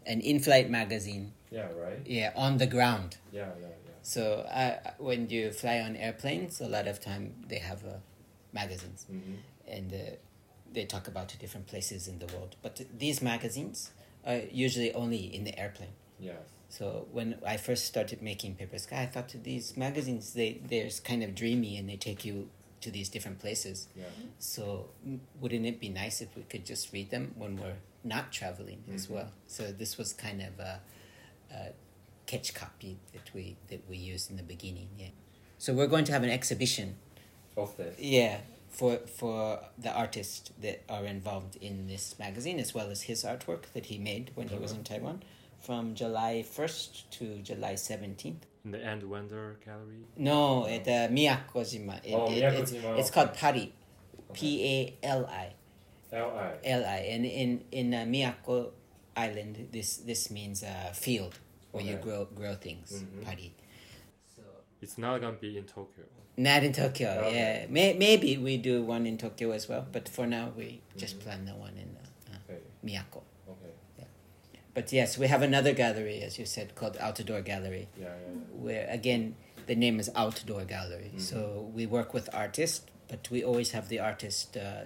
[0.07, 1.33] an in-flight magazine.
[1.51, 1.99] Yeah, right.
[2.05, 3.17] Yeah, on the ground.
[3.33, 3.93] Yeah, yeah, yeah.
[4.03, 7.97] So uh, when you fly on airplanes, a lot of time they have uh,
[8.53, 9.35] magazines, Mm-hmm.
[9.67, 9.97] and uh,
[10.75, 12.57] they talk about different places in the world.
[12.63, 13.93] But these magazines
[14.27, 15.95] are usually only in the airplane.
[16.21, 16.37] Yes.
[16.69, 21.23] So when I first started making Papersky, I thought to these magazines they they're kind
[21.23, 22.51] of dreamy and they take you
[22.83, 23.89] to these different places.
[23.97, 24.05] Yeah.
[24.39, 24.91] So
[25.41, 29.07] wouldn't it be nice if we could just read them when we're not traveling as
[29.07, 29.11] Mhm.
[29.11, 29.31] well?
[29.47, 30.81] So this was kind of a,
[31.53, 31.73] a
[32.27, 34.89] catch copy that we that we used in the beginning.
[34.99, 35.09] Yeah.
[35.59, 36.97] So we're going to have an exhibition.
[37.57, 37.99] Of this.
[37.99, 38.43] Yeah.
[38.71, 43.63] For for the artists that are involved in this magazine, as well as his artwork
[43.73, 44.79] that he made when he was Uh-huh.
[44.81, 45.23] in Taiwan,
[45.61, 48.47] from July first to July seventeenth.
[48.65, 50.05] In the And Wander Gallery.
[50.17, 52.05] No, at uh, Miyakojima.
[52.05, 53.15] It, Oh, it- it's, Miyakojima, it's okay.
[53.15, 53.73] called Pari.
[54.35, 54.63] P
[55.03, 55.55] A L I.
[56.13, 56.53] L.I.
[56.65, 56.97] L I.
[57.13, 58.71] And in in uh, Miyako
[59.17, 61.39] Island, this this means uh, field
[61.73, 62.93] where you grow grow things.
[62.93, 63.25] Mhm.
[63.25, 63.55] Pari.
[64.37, 64.43] So
[64.83, 66.05] It's not gonna be in Tokyo.
[66.37, 67.09] not in Tokyo.
[67.11, 67.35] Okay.
[67.37, 71.19] Yeah, May, maybe we do one in Tokyo as well, but for now we just
[71.19, 71.23] Mhm.
[71.23, 72.63] plan the one in uh, uh, Okay.
[72.85, 73.23] Miyako.
[74.79, 77.89] But yes, we have another gallery, as you said, called Outdoor Gallery.
[77.99, 78.63] Yeah, yeah, yeah.
[78.67, 79.35] where again
[79.67, 81.21] the name is outdoor gallery Mhm.
[81.21, 84.83] so we work with artists but we always have the artist uh,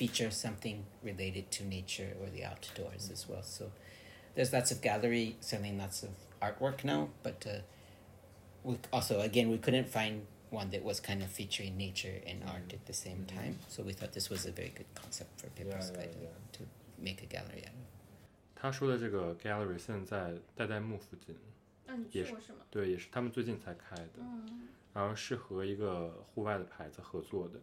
[0.00, 0.76] feature something
[1.10, 3.64] related to nature or the outdoors as well so
[4.34, 6.10] there's lots of gallery selling lots of
[6.46, 7.58] artwork now but uh,
[8.66, 12.68] we also again we couldn't find one that was kind of featuring nature and art
[12.72, 13.34] at the same Mhm.
[13.36, 16.28] time so we thought this was a very good concept for people Yeah, yeah, yeah.
[16.56, 16.60] to
[16.98, 17.83] make a gallery out of
[18.64, 21.36] 他说的这个 gallery 现在代代木附近，
[21.86, 22.60] 那、啊、你去过是吗？
[22.70, 27.60] 对，也是他们最近才开的，嗯，然后是和一个户外的牌子合作的。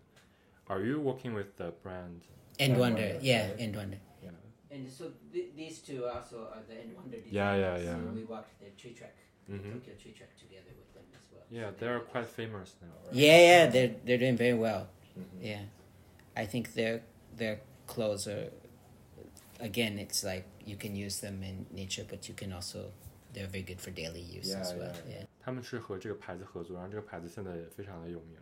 [0.65, 2.21] Are you working with the brand?
[2.59, 3.97] And Wander, yeah, And Wander.
[4.21, 4.29] Yeah.
[4.69, 7.33] And so th these two also are the And Wander designers.
[7.33, 7.97] Yeah, yeah, yeah.
[7.97, 9.15] So we walked the Tree Trek,
[9.49, 9.73] mm -hmm.
[9.73, 11.45] Tokyo Tree Trek together with them as well.
[11.49, 12.93] Yeah, so they are quite famous now.
[13.05, 13.15] Right?
[13.15, 14.85] Yeah, yeah, they're they're doing very well.
[15.17, 15.43] Mm -hmm.
[15.43, 15.63] Yeah,
[16.35, 17.01] I think their
[17.35, 18.51] their clothes are
[19.60, 22.92] Again, it's like you can use them in nature, but you can also
[23.32, 24.92] they're very good for daily use Yeah, as well.
[25.08, 25.20] yeah.
[25.20, 25.26] Yeah.
[25.40, 28.38] 他们是和这个牌子合作，然后这个牌子现在也非常的有名，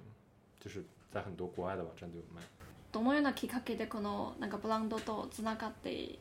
[0.60, 0.82] 就是
[1.12, 2.40] 在很多国外的网站都有卖。
[2.92, 6.18] どのようなきっかけでこのなんかブランドとつながって、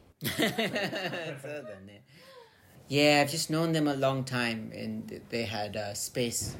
[2.89, 6.56] yeah, I've just known them a long time, and they had uh, space,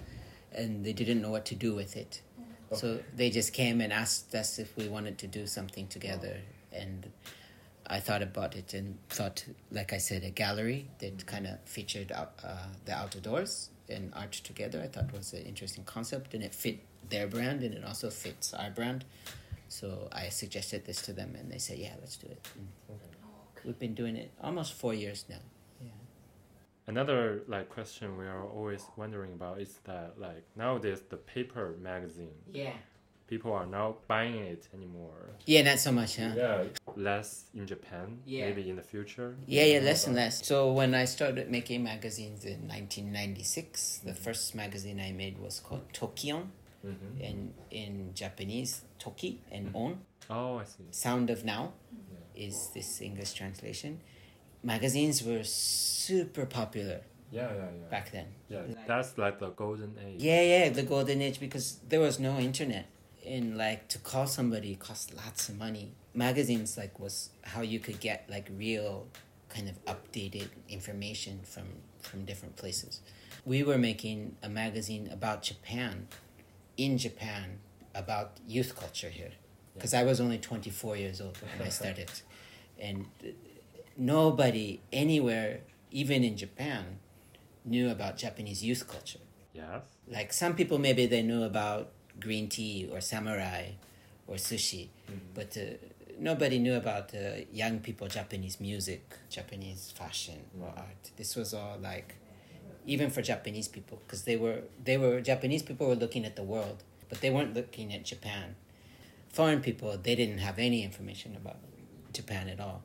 [0.56, 2.22] and they didn't know what to do with it.
[2.72, 7.12] So they just came and asked us if we wanted to do something together, and
[7.91, 12.13] I thought about it and thought, like I said, a gallery that kind of featured
[12.13, 14.83] out, uh, the outdoors and art together.
[14.83, 18.53] I thought was an interesting concept, and it fit their brand, and it also fits
[18.53, 19.05] our brand.
[19.69, 22.69] So I suggested this to them, and they said, "Yeah, let's do it." And
[23.65, 25.43] we've been doing it almost four years now.
[25.81, 25.91] Yeah.
[26.87, 32.35] Another like question we are always wondering about is that like nowadays the paper magazine
[32.53, 32.73] Yeah.
[33.29, 35.31] People are not buying it anymore.
[35.47, 36.31] Yeah, not so much, huh?
[36.37, 36.65] Yeah,
[36.97, 38.19] less in Japan.
[38.27, 38.47] Yeah.
[38.47, 39.37] Maybe in the future.
[39.47, 40.45] Yeah, yeah, less and less.
[40.47, 45.93] So when I started making magazines in 1996, the first magazine I made was called
[45.93, 46.47] Tokion,
[46.87, 47.25] Mm-hmm.
[47.25, 49.99] and in Japanese, Toki and On.
[50.31, 50.85] Oh, I see.
[50.93, 51.73] Sound of Now
[52.37, 54.01] is this English translation.
[54.63, 57.01] Magazines were super popular
[57.33, 57.89] Yeah, yeah, yeah.
[57.91, 58.27] back then.
[58.49, 60.23] Yeah, that's like the golden age.
[60.23, 62.87] Yeah, yeah, the golden age because there was no internet.
[63.29, 65.93] And like to call somebody cost lots of money.
[66.15, 69.07] Magazines like was how you could get like real
[69.49, 71.65] kind of updated information from
[72.01, 73.01] from different places.
[73.45, 76.09] We were making a magazine about Japan
[76.77, 77.59] in Japan
[77.95, 79.33] about youth culture here
[79.75, 82.11] because I was only 24 years old when I started.
[82.81, 83.29] And uh,
[83.97, 85.61] nobody anywhere
[85.91, 86.99] even in Japan
[87.65, 89.19] knew about Japanese youth culture
[89.53, 89.83] Yes.
[90.07, 91.91] like some people maybe they knew about
[92.21, 93.71] green tea or samurai
[94.27, 94.89] or sushi.
[95.35, 95.77] But uh,
[96.19, 101.11] nobody knew about uh, young people japanese music japanese fashion or art.
[101.17, 102.17] This was all like
[102.87, 106.43] even for japanese people because they were they were japanese people were looking at the
[106.43, 108.57] world but they weren't looking at japan.
[109.33, 111.57] Foreign people they didn't have any information about
[112.13, 112.83] japan at all.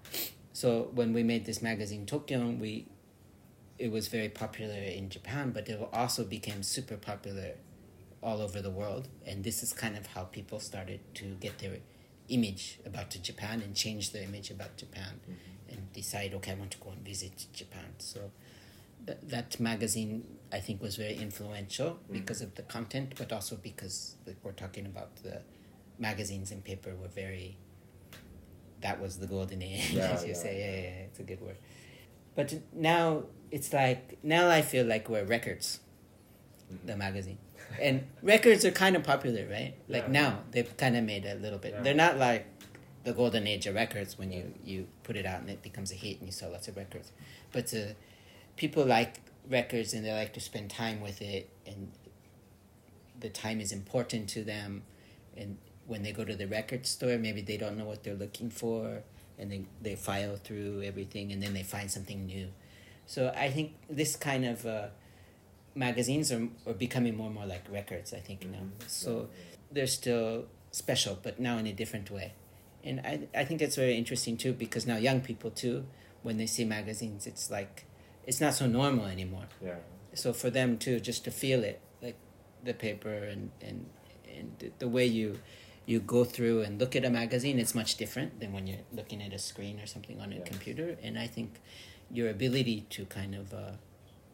[0.53, 2.86] So when we made this magazine Tokion we
[3.79, 7.55] it was very popular in Japan, but it also became super popular
[8.24, 9.07] all over the world.
[9.26, 11.78] And this is kind of how people started to get their
[12.30, 15.74] image about Japan and change the image about Japan mm-hmm.
[15.74, 17.95] and decide, okay, I want to go and visit Japan.
[17.97, 18.32] So
[19.05, 22.13] th- that magazine, I think, was very influential mm-hmm.
[22.13, 25.41] because of the content, but also because like, we're talking about the
[25.99, 27.57] magazines and paper were very.
[28.82, 30.34] That was the golden age, Yeah, as you yeah.
[30.36, 30.59] say.
[30.59, 31.57] Yeah, yeah, it's a good word.
[32.36, 35.80] But now it's like now I feel like we're records,
[36.69, 36.99] the mm-hmm.
[36.99, 37.38] magazine,
[37.82, 39.74] and records are kind of popular, right?
[39.88, 40.11] Like Yeah.
[40.21, 41.74] now they've kind of made a little bit.
[41.74, 41.82] Yeah.
[41.82, 42.45] They're not like
[43.03, 45.95] the golden age of records when you you put it out and it becomes a
[45.95, 47.11] hit and you sell lots of records,
[47.51, 47.93] but uh,
[48.55, 51.91] people like records and they like to spend time with it and
[53.19, 54.84] the time is important to them
[55.36, 58.49] and when they go to the record store maybe they don't know what they're looking
[58.49, 59.03] for
[59.38, 62.47] and they, they file through everything and then they find something new
[63.05, 64.88] so i think this kind of uh,
[65.76, 68.65] magazines are, are becoming more and more like records i think now.
[68.88, 69.30] So
[69.71, 72.34] they're still special but now in a different way.
[72.84, 75.86] And I, I think that's very interesting too because now young people too
[76.21, 77.86] when they see magazines it's like
[78.28, 79.47] it's not so normal anymore.
[79.63, 79.76] Yeah.
[80.13, 82.17] so for them too just to feel it like
[82.63, 83.86] the paper and and
[84.38, 85.39] and the- the way you
[85.86, 89.21] you go through and look at a magazine it's much different than when you're looking
[89.21, 90.43] at a screen or something on a Yeah.
[90.51, 90.97] computer.
[91.03, 91.49] And i think
[92.11, 93.71] your ability to kind of uh,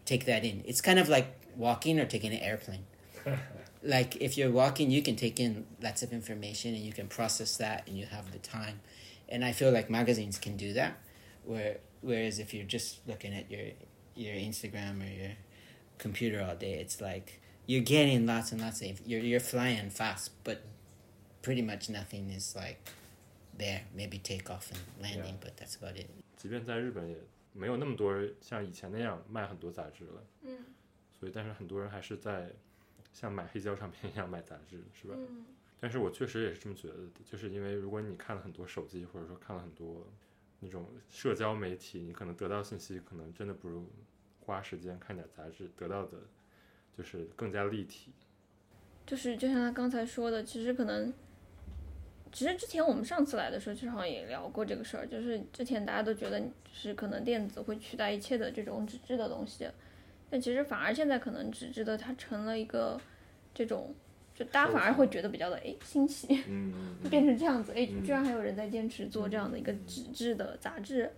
[0.08, 2.84] take that in it's kind of like walking or taking an airplane
[3.82, 7.56] like if you're walking you can take in lots of information and you can process
[7.56, 8.80] that and you have the time
[9.28, 10.94] and i feel like magazines can do that
[11.44, 13.66] where whereas if you're just looking at your
[14.14, 15.32] your instagram or your
[15.98, 20.30] computer all day it's like you're getting lots and lots of you're you're flying fast
[20.44, 20.62] but
[21.42, 22.78] pretty much nothing is like
[23.56, 25.40] there maybe takeoff and landing Yeah.
[25.40, 27.16] but that's about it 即便在日本也
[27.59, 30.57] 没有那么多像以前那样卖很多杂志了，嗯
[31.11, 32.53] 所以但是很多人还是在
[33.11, 35.15] 像买黑胶唱片一样买杂志，是吧？
[35.17, 35.45] 嗯
[35.81, 40.05] 但是我确实也是这么觉得的，就是因为如果你看了很多手机，或者说看了很多
[40.59, 43.89] 那种社交媒体，你可能得到信息可能真的不如
[44.41, 46.17] 花时间看点杂志得到的，
[46.97, 48.11] 就是更加立体。
[49.05, 51.13] 就是就像他刚才说的，其实可能，
[52.31, 59.67] 其实之前我们上次来的时候，其实好像也聊过这个事儿，就是之前大家都觉得就是可能电子会取代一切的这种纸质的东西，
[60.29, 62.99] 但其实反而现在可能纸质的它成了一个
[63.53, 63.93] 这种，
[64.35, 71.11] 就大家反而会觉得比较的哎新奇，嗯 就变成这样子，哎，嗯居然还有人在坚持做这样的一个纸质的杂志，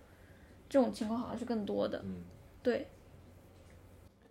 [0.68, 2.22] 这种情况好像是更多的，嗯。
[2.62, 2.86] 对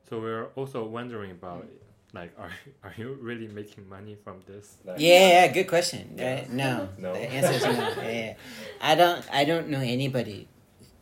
[0.07, 1.65] ，So we're also wondering about
[2.13, 2.51] like are
[2.83, 4.77] are you really making money from this?
[4.85, 6.19] Like, Yeah, yeah, good question.
[6.19, 7.13] Uh, no, No.
[7.13, 7.71] the answer is no.
[7.71, 8.33] Yeah, yeah.
[8.81, 10.47] I don't, I don't know anybody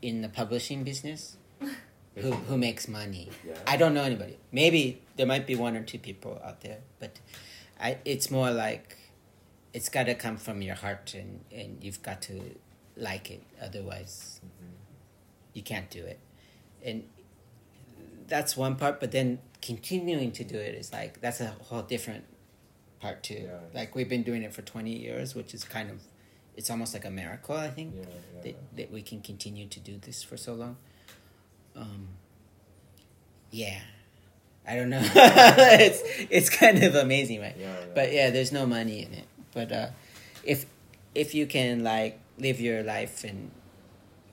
[0.02, 1.38] in the publishing business
[2.16, 3.30] who who makes money.
[3.48, 3.56] Yeah.
[3.68, 4.38] I don't know anybody.
[4.52, 7.20] Maybe there might be one or two people out there, but
[7.80, 8.98] I, it's more like
[9.74, 12.42] it's got to come from your heart, and and you've got to
[12.98, 13.44] like it.
[13.62, 14.42] Otherwise,
[15.54, 16.20] you can't do it.
[16.84, 17.04] And
[18.28, 19.00] that's one part.
[19.00, 22.26] But then continuing to do it is like that's a whole different
[23.00, 23.44] part too.
[23.46, 23.58] Yeah.
[23.74, 26.02] Like we've been doing it for twenty years, which is kind of
[26.56, 27.56] it's almost like a miracle.
[27.56, 28.02] I think Yeah,
[28.36, 28.42] yeah.
[28.44, 30.78] that that we can continue to do this for so long.
[31.76, 32.08] Um,
[33.52, 33.80] yeah,
[34.68, 35.02] I don't know.
[35.16, 37.56] it's it's kind of amazing, right?
[37.58, 37.76] Yeah.
[37.96, 39.26] But yeah, there's no money in it.
[39.54, 39.88] But uh,
[40.44, 40.66] if
[41.16, 43.52] if you can like live your life and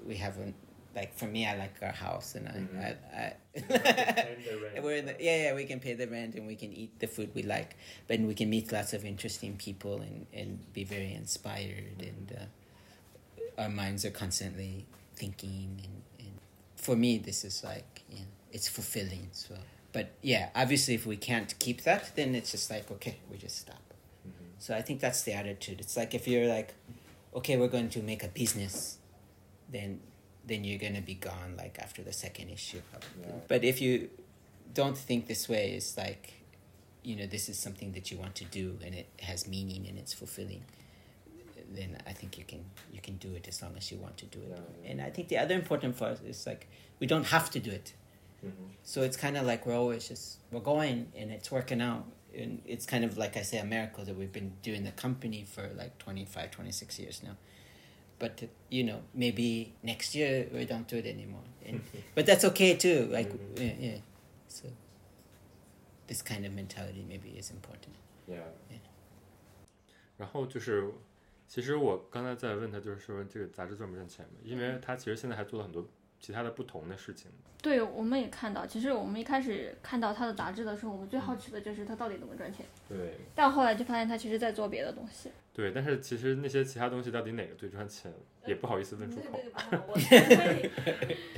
[0.06, 0.52] we have a
[0.96, 2.78] like for me, I like our house and I Mhm.
[2.86, 2.90] I,
[3.22, 6.98] I we're in the yeah yeah we can pay the rent and we can eat
[6.98, 7.76] the food we like,
[8.08, 13.60] but we can meet lots of interesting people and and be very inspired and uh,
[13.62, 16.34] our minds are constantly thinking and, and
[16.76, 19.54] for me this is like you know, it's fulfilling so.
[19.92, 23.58] But yeah obviously if we can't keep that then it's just like okay we just
[23.58, 23.82] stop.
[24.26, 24.32] Mhm.
[24.58, 25.78] so i think that's the attitude.
[25.80, 26.74] It's like if you're like
[27.38, 28.98] okay we're going to make a business
[29.76, 30.00] then
[30.46, 33.08] then you're going to be gone like after the second issue probably.
[33.28, 33.40] Yeah.
[33.48, 34.08] but if you
[34.74, 36.32] don't think this way it's like
[37.02, 39.98] you know this is something that you want to do and it has meaning and
[39.98, 40.62] it's fulfilling
[41.74, 44.26] then I think you can you can do it as long as you want to
[44.26, 44.48] do it.
[44.50, 44.90] Yeah, yeah.
[44.90, 46.68] And I think the other important us is like
[47.00, 47.92] we don't have to do it.
[48.44, 48.50] Mhm.
[48.84, 52.04] So it's kind of like we're always just we're going and it's working out.
[52.36, 55.44] And it's kind of like I say a miracle that we've been doing the company
[55.44, 57.36] for like 25, 26 years now.
[58.18, 61.44] But you know, maybe next year we don't do it anymore.
[61.66, 61.80] And,
[62.14, 63.08] but that's okay too.
[63.12, 63.56] Like Mhm.
[63.56, 64.00] yeah, yeah.
[64.48, 64.68] So
[66.06, 67.94] this kind of mentality maybe is important.
[68.26, 68.46] Yeah.
[68.70, 68.80] Yeah.
[70.16, 70.90] 然后就是，
[71.46, 74.40] 其实我刚才在问他，就是说这个杂志赚不赚钱嘛？
[74.42, 75.86] 因为他其实现在还做了很多
[76.18, 77.30] 其他的不同的事情。
[77.60, 82.64] 对，我们也看到，其实我们一开始看到他的杂志的时候，我们最好奇的就是他到底怎么赚钱。
[82.88, 85.30] 对，但后来就发现他其实在做别的东西。
[85.55, 88.11] 对，但是其实那些其他东西到底哪个最赚钱，
[88.47, 89.39] 也不好意思问出口。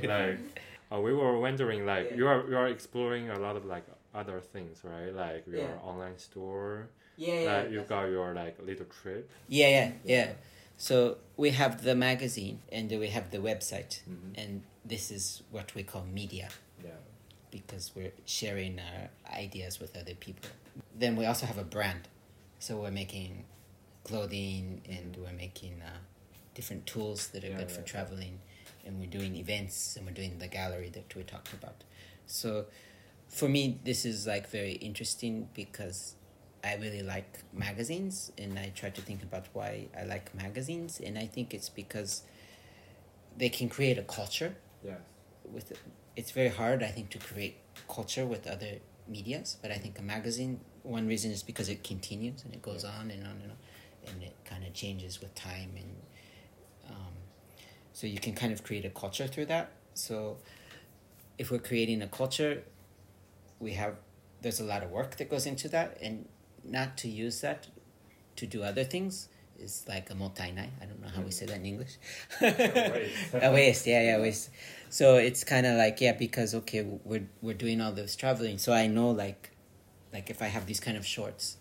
[0.02, 0.38] like,
[0.90, 3.84] uh, we were wondering, like, you are you are exploring a lot of like
[4.14, 5.12] other things, right?
[5.12, 5.82] Like your Yeah.
[5.82, 9.28] online store, Yeah, like you got your like little trip.
[9.48, 10.32] Yeah, yeah, yeah.
[10.76, 14.34] So we have the magazine and then we have the website, Mhm.
[14.36, 16.48] and this is what we call media
[16.84, 16.98] Yeah.
[17.50, 20.50] because we're sharing our ideas with other people.
[20.98, 22.08] Then we also have a brand,
[22.58, 23.44] so we're making
[24.03, 25.97] clothing and we're making uh,
[26.53, 28.39] different tools that are Yeah, good for traveling,
[28.85, 31.83] and we're doing events and we're doing the gallery that we talked about.
[32.25, 32.65] So
[33.27, 36.15] for me, this is like very interesting because
[36.63, 41.17] I really like magazines, and I try to think about why I like magazines, and
[41.17, 42.23] I think it's because
[43.37, 44.55] they can create a culture.
[44.83, 44.95] Yeah.
[45.51, 45.73] With
[46.15, 50.01] it's very hard, I think, to create culture with other medias, but I think a
[50.01, 50.59] magazine.
[50.83, 53.57] One reason is because it continues and it goes on and on and on,
[54.13, 55.95] and it kind of changes with time, and
[56.89, 57.13] um,
[57.93, 59.71] so you can kind of create a culture through that.
[59.93, 60.37] So,
[61.37, 62.63] if we're creating a culture,
[63.59, 63.95] we have
[64.41, 66.27] there's a lot of work that goes into that, and
[66.63, 67.67] not to use that
[68.35, 69.29] to do other things
[69.61, 70.69] is like a mottainai.
[70.81, 71.97] I don't know how we say that in English.
[72.41, 74.49] a waste, yeah, yeah, waste.
[74.89, 78.73] So it's kind of like yeah, because okay, we're we're doing all this traveling, so
[78.73, 79.51] I know like,
[80.13, 81.57] like if I have these kind of shorts,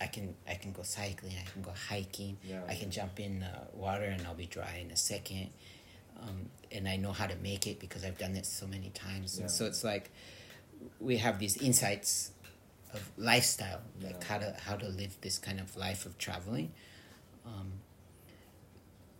[0.00, 3.42] I can I can go cycling, I can go hiking, Yeah, I can jump in
[3.42, 5.50] uh, water and I'll be dry in a second,
[6.20, 9.36] um, and I know how to make it because I've done it so many times.
[9.36, 9.42] Yeah.
[9.42, 10.10] And so it's like
[11.00, 12.32] we have these insights
[12.94, 16.72] of lifestyle, like how to how to live this kind of life of traveling.
[17.46, 17.72] Um,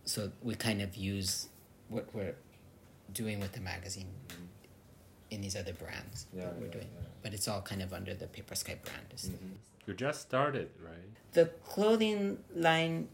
[0.05, 1.47] so we kind of use
[1.89, 2.35] what we're
[3.11, 4.07] doing with the magazine
[5.33, 7.07] in these other brands Yeah, that we're yeah, doing, yeah.
[7.23, 9.07] but it's all kind of under the Papersky brand.
[9.11, 9.29] It's-
[9.87, 11.09] You just started, right?
[11.33, 12.21] The clothing
[12.55, 13.09] line,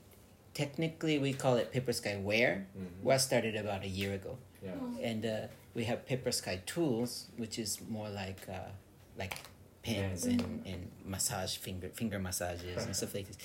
[0.54, 2.68] technically, we call it Papersky Wear.
[2.78, 3.04] Mhm.
[3.04, 4.76] Was started about a year ago, Yeah.
[5.10, 8.70] and uh, we have Papersky Tools, which is more like uh,
[9.18, 9.36] like
[9.82, 10.42] pens and,
[10.72, 13.38] and massage finger finger massages and stuff like this.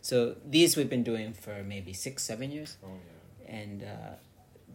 [0.00, 0.16] So
[0.54, 3.58] these we've been doing for maybe six seven years, Oh yeah.
[3.60, 4.14] and uh,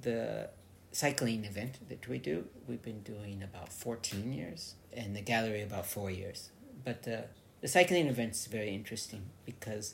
[0.01, 0.49] the
[0.97, 5.85] cycling event that we do we've been doing about 14 years and the gallery about
[5.85, 6.49] four years.
[6.83, 7.21] But uh,
[7.61, 9.93] the cycling event's very interesting because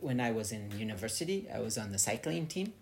[0.00, 2.72] when i was in university i was on the cycling team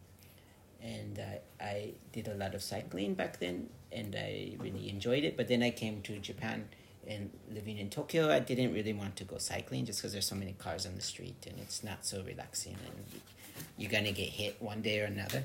[0.82, 5.36] and uh, i did a lot of cycling back then and i really enjoyed it.
[5.36, 6.68] But then i came to japan
[7.06, 10.34] and living in tokyo i didn't really want to go cycling just because there's so
[10.34, 13.20] many cars on the street and it's not so relaxing and
[13.76, 15.42] you're gonna get hit one day or another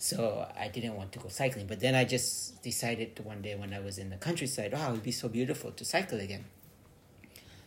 [0.00, 1.66] so I didn't want to go cycling.
[1.66, 4.92] But then I just decided one day when I was in the countryside, wow, it
[4.92, 6.46] would be so beautiful to cycle again.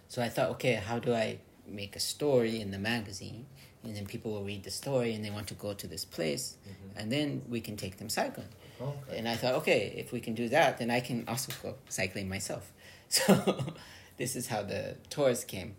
[0.10, 3.46] So I thought, okay, how do I make a story in the magazine?
[3.84, 6.58] And then people will read the story and they want to go to this place,
[6.64, 7.00] mm-hmm.
[7.00, 8.48] and then we can take them cycling.
[8.82, 9.18] Okay.
[9.18, 12.28] And I thought, okay, if we can do that, then I can also go cycling
[12.28, 12.72] myself.
[13.10, 13.76] So
[14.18, 15.76] this is how the tours came.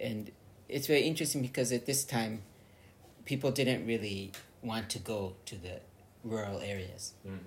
[0.00, 0.30] And
[0.66, 2.40] it's very interesting because at this time,
[3.26, 4.32] people didn't really
[4.64, 5.80] want to go to the
[6.24, 7.12] rural areas.
[7.26, 7.38] Mhm.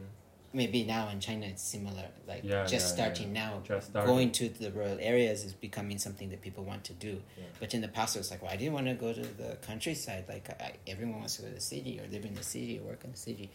[0.54, 2.08] Maybe now in China it's similar.
[2.28, 3.42] Like Yeah, just yeah, starting yeah.
[3.50, 4.12] now, Just starting.
[4.14, 7.22] going to the rural areas is becoming something that people want to do.
[7.60, 9.58] But in the past, it was like, well, I didn't want to go to the
[9.62, 10.26] countryside.
[10.30, 12.84] Like I, everyone wants to go to the city or live in the city or
[12.92, 13.52] work in the city.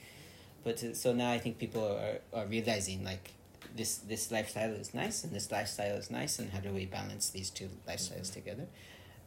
[0.62, 3.30] But uh, so now I think people are, are realizing like
[3.74, 7.30] this this lifestyle is nice and this lifestyle is nice and how do we balance
[7.30, 8.40] these two lifestyles Mm-hmm.
[8.40, 8.66] together?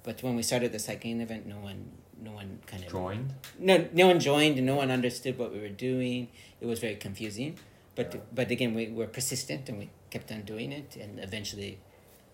[0.04, 1.80] But when we started the cycling event, no one
[2.23, 3.33] no one kind of Joined.
[3.59, 6.29] no no one joined and no one understood what we were doing.
[6.61, 7.57] It was very confusing.
[7.97, 8.21] But Yeah.
[8.33, 11.79] but again, we were persistent and we kept on doing it, and eventually,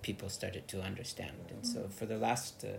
[0.02, 1.36] people started to understand.
[1.50, 2.78] And so for the last uh,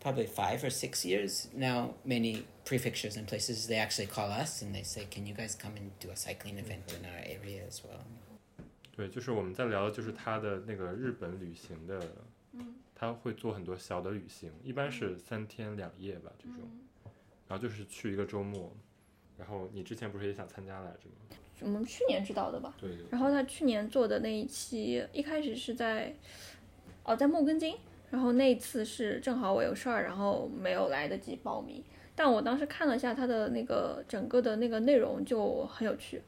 [0.00, 4.74] probably five or six years now, many prefectures and places they actually call us and
[4.74, 7.82] they say, "Can you guys come and do a cycling event in our area as
[7.84, 8.02] well?"
[8.96, 12.24] 对，就是我们在聊的就是他的那个日本旅行的，嗯
[12.95, 17.11] 他会做很多小的旅行，一般是三天两夜吧这种，嗯
[17.47, 18.71] 然后就是去一个周末。
[19.37, 21.37] 然后你之前不是也想参加来着吗？
[21.59, 22.73] 我们去年知道的吧？
[22.79, 23.05] 对对。
[23.11, 26.15] 然后他去年做的那一期，一开始是在，
[27.03, 27.75] 哦，在莫根津，
[28.09, 31.83] 然后那一次是正好我有事儿，然后没有来得及报名。
[32.15, 36.21] 但我当时看了一下他的那个整个的那个内容，就很有趣，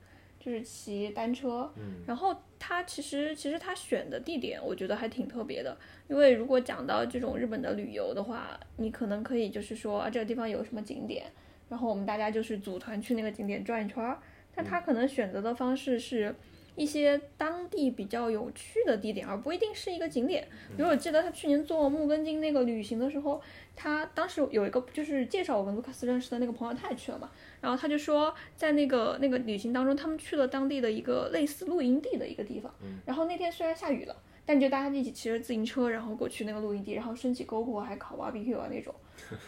[0.47, 5.77] 就是骑单车，嗯然后他其实其实他选的地点，我觉得还挺特别的。
[6.07, 11.25] 因为如果讲到这种日本的旅游的话，你可能可以就是说啊，这个地方有什么景点，
[11.67, 14.17] 然后我们大家就是组团去那个景点转一圈儿。
[14.55, 16.33] 但他可能选择的方式是，
[16.77, 20.47] 一些当地比较有趣的地点，而不一定是一个景点。
[20.77, 23.41] 比如我记得他去年做木根津那个旅行的时候，
[23.75, 27.31] 他当时有一个就是介绍我跟卢卡斯认识的那个朋友，他也去了嘛。
[27.59, 32.71] 然后他就说，在那个那个旅行当中，他们去了当地的一个类似露营地的一个地方。
[33.05, 34.15] 然后那天虽然下雨了，
[34.45, 38.93] 但就大家一起骑着自行车，然后过去那个露营地，然后升起篝火，还烤 barbecue 啊那种，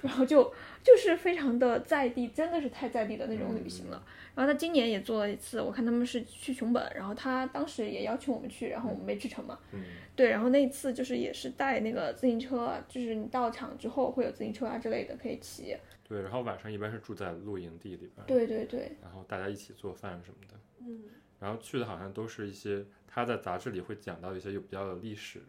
[0.02, 0.52] 然后就
[0.84, 4.04] 就是非常的在地，真的是太在地的那种旅行了。
[4.36, 9.60] 然后他今年也做了一次，我看他们是去熊本，然后他当时也邀请我们去，然后我们没去成嘛。
[9.74, 9.84] 嗯。
[10.16, 15.76] 对，然后那一次就是也是带那个自行车，就是你到场之后会有自行车啊之类的可以骑。
[16.08, 18.26] 对，然后晚上一般是住在露营地里边。
[18.28, 18.98] 对对对。
[19.02, 20.60] 然后大家一起做饭什么的。
[20.80, 21.04] 嗯。
[21.40, 25.42] 然后去的好像都是一些他在杂志里会讲到一些有比较有历史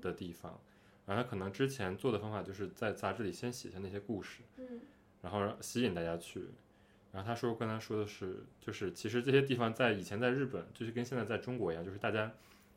[0.00, 0.60] 的地方，
[1.06, 4.80] 然后他可能之前做的方法就是在杂志里先写下那些故事，嗯，
[5.22, 6.44] 然后让吸引大家去。
[7.14, 12.28] 然后他说跟他说的是，就是其实这些地方在以前在日本，就是跟现在在中国一样，就是大家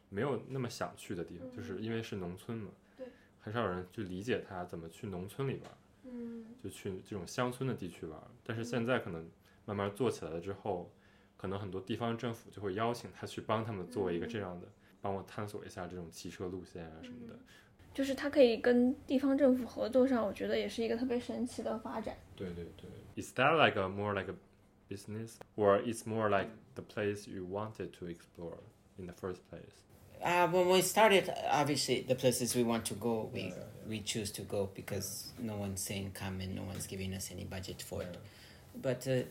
[0.09, 3.07] 没有那么想去的地方，就是因为是农村嘛，对，
[3.39, 5.71] 很少有人去理解他怎么去农村里玩，
[6.03, 8.21] 嗯，就去这种乡村的地区玩。
[8.45, 9.27] 但是现在可能
[9.65, 10.91] 慢慢做起来了之后，
[11.35, 14.67] 可能很多地方政府就会邀请他去帮他们做一个这样的，
[15.01, 17.39] 帮我探索一下这种骑车路线啊什么的。
[17.91, 22.15] 就是他可以跟地方政府合作上，我觉得也是一个特别神奇的发展。
[22.35, 22.87] 对对对。
[23.17, 24.35] Is that like a more like a
[24.87, 28.59] business, or it's more like the place you wanted to explore
[28.99, 29.73] in the first place?
[30.23, 33.53] Uh, when we started, obviously the places we want to go, we
[33.89, 37.43] we choose to go because no one's saying come and no one's giving us any
[37.43, 38.17] budget for it.
[38.79, 39.21] But uh,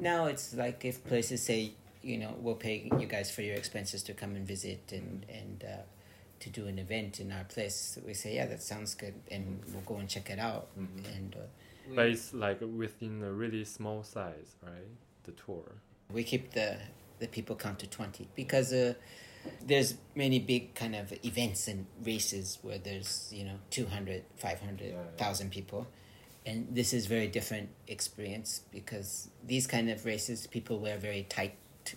[0.00, 4.04] now it's like if places say, you know, we'll pay you guys for your expenses
[4.04, 5.82] to come and visit and and uh,
[6.40, 9.82] to do an event in our place, we say, yeah, that sounds good, and we'll
[9.82, 10.68] go and check it out.
[10.76, 11.46] And uh,
[11.94, 14.88] but it's like within a really small size, right?
[15.24, 15.64] The tour.
[16.12, 16.76] We keep the
[17.18, 18.94] the people count to twenty because uh,
[19.64, 25.86] there's many big kind of events and races where there's you know 200 500 people
[26.46, 31.54] and this is very different experience because these kind of races people wear very tight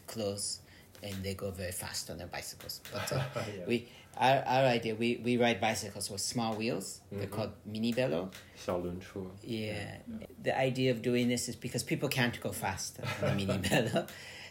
[0.07, 0.59] clothes
[1.03, 2.81] and they go very fast on their bicycles.
[2.93, 3.65] But uh, yeah.
[3.67, 3.87] we
[4.17, 7.01] our, our idea we, we ride bicycles with small wheels.
[7.05, 7.17] Mm-hmm.
[7.19, 8.31] they're called mini velo.
[9.43, 9.97] Yeah.
[10.19, 10.27] yeah.
[10.41, 14.07] The idea of doing this is because people can't go fast on a mini velo.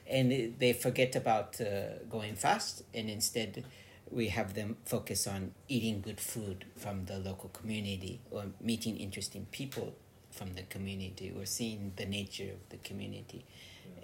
[0.09, 2.83] And they forget about uh, going fast.
[2.93, 3.65] And instead
[4.11, 9.47] we have them focus on eating good food from the local community or meeting interesting
[9.51, 9.95] people
[10.31, 13.45] from the community or seeing the nature of the community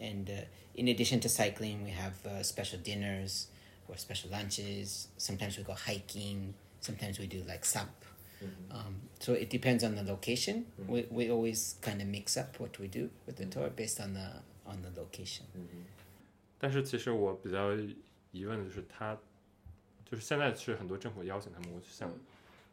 [0.01, 0.45] and uh,
[0.75, 3.49] in addition to cycling, we have uh, special dinners
[3.89, 5.09] or special lunches.
[5.17, 6.55] Sometimes we go hiking.
[6.81, 7.89] Sometimes we do like SUP.
[8.43, 8.77] Mm-hmm.
[8.77, 10.67] Um, so it depends on the location.
[10.81, 10.93] Mm-hmm.
[10.93, 13.61] We, we always kind of mix up what we do with the mm-hmm.
[13.61, 14.29] tour based on the
[14.65, 15.47] on the location.
[15.57, 15.83] Mm-hmm.
[16.61, 17.71] 但是其实我比较
[18.33, 19.21] 疑问的是他，他
[20.05, 22.15] 就是现在是很多政府邀请他们过去项目，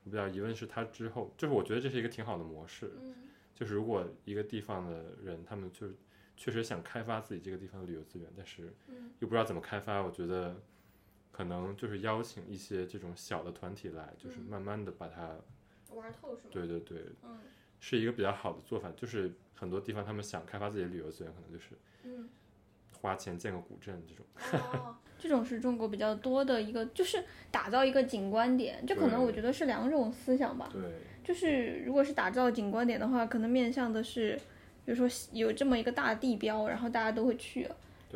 [0.03, 3.13] 我比较疑问是他之后，就是我觉得这是一个挺好的模式，嗯、
[3.55, 5.95] 就是如果一个地方的人他们就是
[6.35, 8.73] 确实想开发自己这个地方的旅游资源，但是
[9.19, 10.55] 又不知道怎么开发，我觉得
[11.31, 15.35] 可能就是邀请一些这种小的团体来，就是慢慢的把它
[15.93, 16.49] 玩透，是吗？
[16.51, 17.05] 对对对，
[17.79, 21.69] 是一个比较好的做法，就是很多地方他们想开发自己的旅游资源，可能就是
[22.03, 22.29] 嗯。
[23.01, 24.25] 花钱建个古镇这种，
[24.73, 30.67] 哦， 这种是中国比较多的一个，就是打造一个景观点，这可能我觉得是两种思想吧。
[30.73, 30.81] 对，
[31.23, 34.39] 就是如果是打造景观点的话，可能面向的是，
[34.85, 37.67] 比如说有这么一个大地标，然后大家都会去。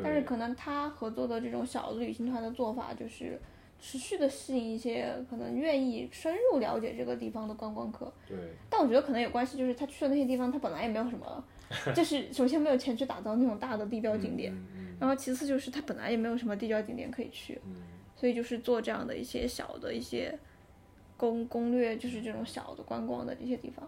[0.02, 3.38] 但是可能他合作的这种小的旅行团的做法，就是
[3.82, 8.14] 持续的吸引一些可能愿意深入了解这个地方的观光客。
[8.28, 8.38] 对。
[8.70, 11.44] 但我觉得可能有关系，就是他去的那些地方，他本来也没有什么。
[11.94, 14.52] 就是首先没有钱去打造那种大的地标景点，
[15.00, 17.62] 然后其次就是他本来也没有什么地标景点可以去，
[18.16, 20.36] 所以就是做这样的一些小的一些
[21.16, 23.88] 攻攻略，就是这种小的观光的这些地方。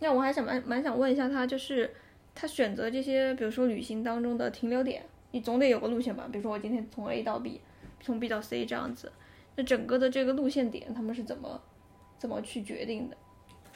[0.00, 1.94] 那我还想蛮蛮想问一下他，就是
[2.34, 6.26] 他选择这些，比如说旅行当中的停留点，你总得有个路线吧？
[6.30, 7.60] 比如说我今天从 A 到 B，
[8.00, 9.12] 从 B 到 C 这样子，
[9.56, 11.60] 那整个的这个路线点他们是怎么
[12.18, 13.16] 怎么去决定的？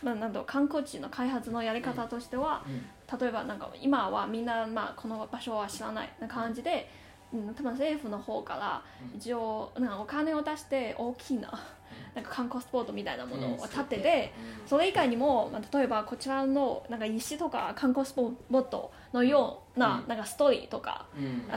[0.02, 6.90] まあ、なんと観光地の開発のやり方としては、うん、例えばなんか今はみんな、まあ、この場所は知らないな感じで、
[7.32, 8.82] うん、多分政府の方から
[9.16, 11.48] 一応なんかお金を出して大きな
[12.15, 14.33] なんか観光スポットみたいなものを建てて、
[14.65, 21.07] それ以外にも、まあ、例えばこちらのなんか石とか観光スポットのような,、なんかストーリーとか、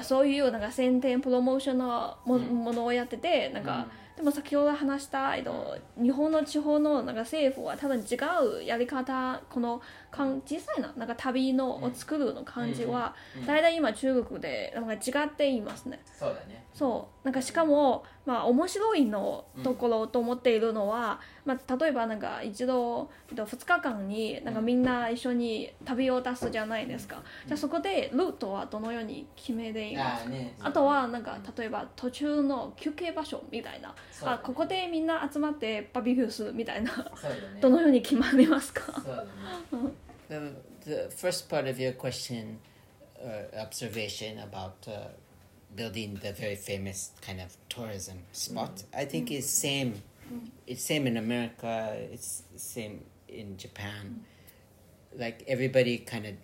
[0.03, 8.17] そういうなんか宣伝プロモーションのも,、ものをやっててなんか、でも先ほど話した、えっと、日本の地方のなんか政府は多分違
[8.61, 9.81] うやり方この
[10.13, 13.15] かん小さいななんか旅のを作るの漢字は
[13.47, 16.01] 大体今中国でなんか違って言いますね。
[16.19, 16.67] そうだね。
[16.75, 17.25] そう。
[17.25, 27.23] なんかしかもまあ面白いのところと思っているのは、まあ、例えばなんか一度えっと2日間になんかみんな一緒に旅を出すじゃないですか。
[27.47, 30.31] じゃあそこでルートはどのように決めていますか？
[30.31, 33.95] ねあとはなんか例えば途中の休憩場所みたいな。
[34.11, 34.39] そうだね。
[34.43, 36.93] あここでみんな集まってバーベキューするみたいな。
[36.93, 37.37] そうだね。
[37.63, 38.83] どのように決まりますか？
[40.33, 40.53] The,
[40.91, 42.59] the first part of your question
[43.23, 45.09] or observation about uh,
[45.77, 49.01] building the very famous kind of tourism spot, mm-hmm.
[49.01, 49.93] I think is same.
[50.33, 50.47] Mm-hmm.
[50.67, 51.97] It's same in America.
[52.11, 54.03] It's same in Japan.
[54.05, 55.21] Mm-hmm.
[55.21, 56.35] Like everybody kind of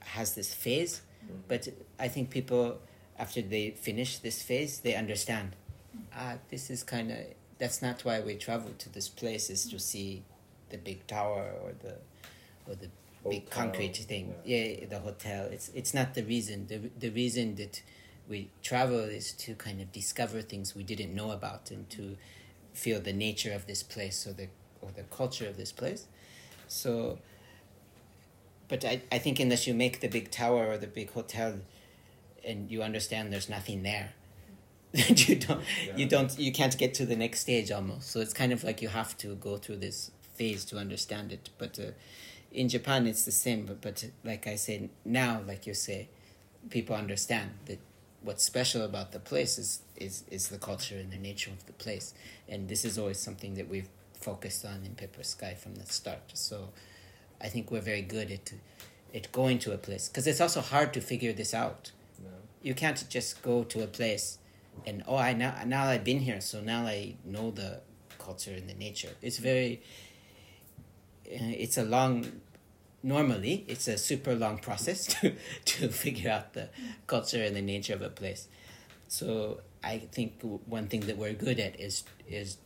[0.00, 1.00] has this phase,
[1.48, 1.68] but
[1.98, 2.78] I think people
[3.18, 5.56] after they finish this phase, they understand.
[6.14, 7.18] Ah, this is kind of
[7.58, 10.22] that's not why we travel to this place is to see
[10.70, 11.94] the big tower or the
[12.68, 12.88] or the
[13.28, 14.34] big concrete thing.
[14.44, 14.86] Yeah.
[14.88, 15.46] the hotel.
[15.50, 16.66] It's it's not the reason.
[16.66, 17.82] The the reason that
[18.28, 22.16] we travel is to kind of discover things we didn't know about and to
[22.74, 24.48] feel the nature of this place or the
[24.82, 26.06] or the culture of this place.
[26.68, 27.18] So
[28.68, 31.60] but I, I think unless you make the big tower or the big hotel
[32.44, 34.12] and you understand there's nothing there
[34.92, 35.62] you don't
[35.96, 38.80] you don't you can't get to the next stage almost so it's kind of like
[38.80, 41.90] you have to go through this phase to understand it but uh,
[42.52, 46.08] in japan it's the same but, but like i say now like you say
[46.70, 47.78] people understand that
[48.22, 51.72] what's special about the place is, is is the culture and the nature of the
[51.72, 52.14] place
[52.48, 56.70] and this is always something that we've focused on in Papersky from the start so
[57.40, 58.52] i think we're very good at
[59.14, 61.92] at going to a place because it's also hard to figure this out
[62.22, 62.30] No.
[62.62, 64.38] you can't just go to a place
[64.86, 67.80] and oh I now now I've been here so now I know the
[68.18, 69.10] culture and the nature.
[69.22, 69.82] It's very
[71.30, 72.40] Uh, it's a long
[73.02, 76.68] normally it's a super long process to to figure out the
[77.06, 78.48] culture and the nature of a place.
[79.08, 82.58] So I think one thing that we're good at is is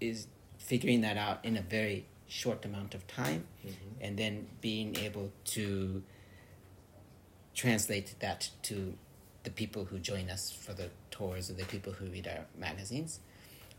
[0.00, 0.26] is
[0.58, 3.74] figuring that out in a very short amount of time mm-hmm.
[4.00, 6.02] and then being able to
[7.54, 8.94] translate that to
[9.44, 13.20] the people who join us for the tours or the people who read our magazines.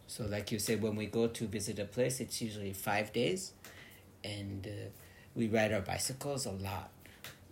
[0.08, 3.52] So, like you said, when we go to visit a place, it's usually five days,
[4.24, 4.89] and uh,
[5.36, 6.89] we ride our bicycles a lot,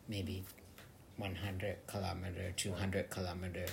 [0.08, 0.44] maybe
[1.18, 3.66] 100 kilometer, 200 kilometer,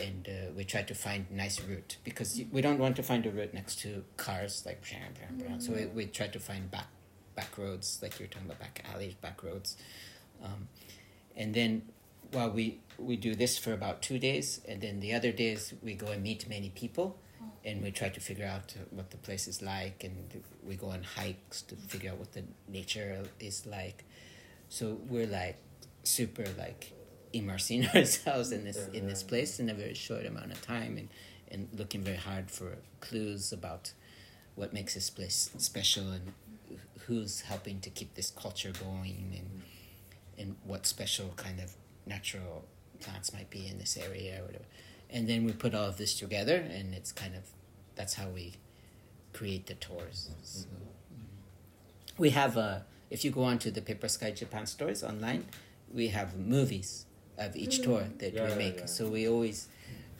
[0.00, 3.30] and uh, we try to find nice route because we don't want to find a
[3.30, 4.82] route next to cars like
[5.58, 6.86] so we, we try to find back
[7.34, 9.76] back roads like you're talking about back alleys, back roads,
[10.42, 10.68] um,
[11.36, 11.82] and then
[12.32, 15.94] while we we do this for about two days, and then the other days we
[15.94, 17.18] go and meet many people,
[17.64, 21.02] and we try to figure out what the place is like, and we go on
[21.02, 24.04] hikes to figure out what the nature is like.
[24.68, 25.58] So we're like
[26.04, 26.92] super like
[27.32, 31.08] immersing ourselves in this in this place in a very short amount of time, and
[31.50, 33.92] and looking very hard for clues about
[34.54, 36.32] what makes this place special and
[37.06, 39.62] who's helping to keep this culture going and
[40.38, 41.72] and what special kind of
[42.06, 42.64] natural
[43.00, 44.64] plants might be in this area or whatever.
[45.16, 47.44] And then we put all of this together and it's kind of
[47.94, 48.52] that's how we
[49.32, 50.28] create the tours.
[50.42, 50.66] So,
[52.18, 55.46] we have a if you go onto the Papersky Japan Stories online,
[55.90, 57.06] we have movies
[57.38, 58.18] of each tour mm-hmm.
[58.18, 58.78] that Yeah, we make.
[58.80, 58.86] yeah.
[58.86, 59.68] So we always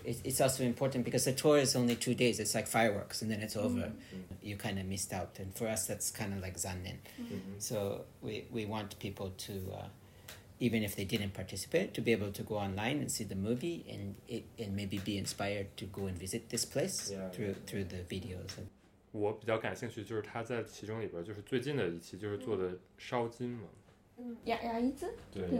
[0.03, 2.40] it, it's also important because the tour is only two days.
[2.40, 3.86] It's like fireworks and then it's over.
[3.90, 4.49] Mm-hmm.
[4.49, 6.99] You kind of missed out, and for us that's kind of like zannen.
[7.20, 7.59] Mm-hmm.
[7.59, 9.53] So we we want people to.
[9.78, 9.88] Uh,
[10.59, 13.84] even if they didn't participate, to be able to go online and see the movie
[13.88, 17.66] and it, and maybe be inspired to go and visit this place Yeah, through yeah,
[17.66, 18.57] through the videos.
[18.59, 18.66] And,
[19.12, 23.68] 我比较感兴趣就是他在其中里边，就是最近的一期就是做的烧金嘛，
[24.44, 25.59] 牙牙医子，对对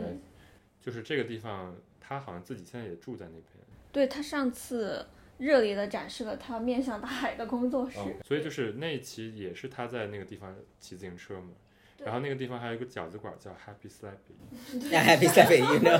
[0.79, 3.43] 就是这个地方，他好像自己现在也住在那边，
[3.91, 5.05] 对他上次
[5.39, 11.66] 热烈的展示了他面向大海的工作室，哦，所以就是那一期也是他在那个地方骑自行车嘛，对
[12.04, 15.98] 然后那个地方还有一个饺子馆叫 Happy Slappy， yeah, happy Slappy, you know.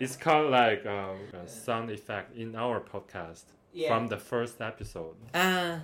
[0.00, 3.44] It's called like um, a sound effect in our podcast
[3.88, 5.16] from the first episode.
[5.34, 5.82] Ah.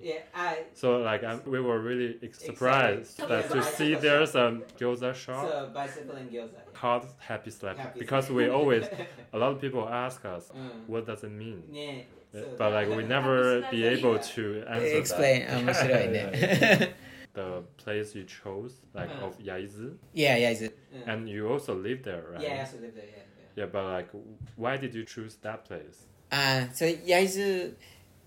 [0.00, 0.64] yeah, I.
[0.74, 3.28] So like um, we were really ex- surprised Excited.
[3.28, 6.54] that to see there's a gyoza shop bicycle and gyoza.
[6.72, 8.84] called Happy Slap Happy because we always
[9.32, 10.86] a lot of people ask us Mm.
[10.86, 12.42] what does it mean, Yeah.
[12.56, 15.46] but like we never be able to answer Explain.
[15.48, 16.90] that.
[17.33, 19.25] the place you chose, like Uh.
[19.27, 20.51] of Yaizu, Yeah, yeah.
[20.61, 20.69] Yeah.
[21.11, 22.41] and you also live there, right?
[22.41, 23.05] yeah, I also live there.
[23.05, 23.63] Yeah, yeah.
[23.63, 24.09] Yeah, but like,
[24.55, 26.05] why did you choose that place?
[26.31, 27.73] Uh, so Yaizu,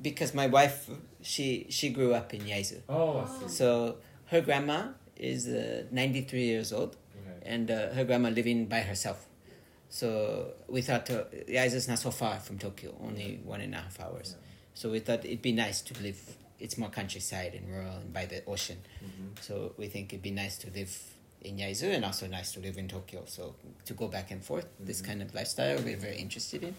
[0.01, 0.89] because my wife,
[1.23, 2.81] she she grew up in Yaizu.
[2.89, 3.45] Oh, I see.
[3.45, 3.49] Oh.
[3.49, 3.97] So
[4.27, 7.49] her grandma is uh, 93 years old, Okay.
[7.55, 9.27] and uh, her grandma living by herself.
[9.89, 13.79] So we thought uh, Yaizu is not so far from Tokyo, only one and a
[13.79, 14.37] half hours.
[14.75, 16.21] So we thought it'd be nice to live
[16.59, 18.79] it's more countryside and rural and by the ocean.
[19.05, 19.43] Mhm.
[19.43, 20.93] So we think it'd be nice to live
[21.43, 23.25] in Yaizu and also nice to live in Tokyo.
[23.27, 23.55] So
[23.85, 25.07] to go back and forth, this Mhm.
[25.07, 26.75] kind of lifestyle we're very interested in.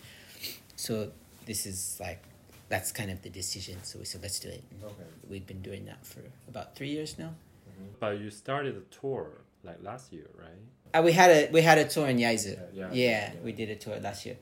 [0.75, 1.11] So
[1.45, 2.21] this is like
[2.69, 3.77] that's kind of the decision.
[3.83, 4.63] So we said let's do it.
[4.83, 5.03] Okay.
[5.29, 7.33] We've been doing that for about three years now.
[7.69, 7.99] Mhm.
[7.99, 10.61] But you started a tour like last year, right?
[10.93, 12.55] Uh, we had a we had a tour in Yaizu.
[12.55, 13.39] Yeah, yeah, yeah, yeah.
[13.41, 14.37] we did a tour last year.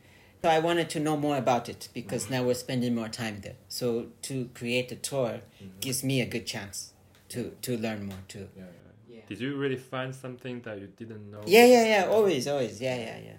[0.45, 3.55] So I wanted to know more about it because now we're spending more time there.
[3.67, 5.79] So to create a tour Mhm.
[5.81, 6.93] gives me a good chance
[7.29, 8.47] to to learn more too.
[8.55, 9.15] Yeah, yeah.
[9.15, 9.21] Yeah.
[9.29, 11.41] Did you really find something that you didn't know?
[11.47, 12.13] Yeah, yeah, yeah.
[12.15, 12.79] Always, always.
[12.79, 13.37] Yeah, yeah, yeah.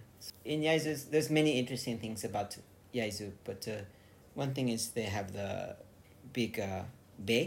[0.53, 2.57] In Yaizu, there's many interesting things about
[2.93, 3.75] Yaizu, but uh,
[4.35, 5.77] one thing is they have the
[6.33, 6.83] big uh,
[7.25, 7.45] bay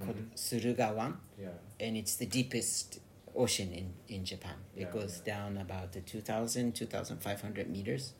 [0.00, 0.32] called Mhm.
[0.46, 1.50] Suruga-wan, Yeah.
[1.84, 2.98] and it's the deepest
[3.34, 4.56] ocean in, in Japan.
[4.74, 5.34] It Yeah, goes yeah.
[5.34, 8.14] down about the 2,000, 2,500 meters,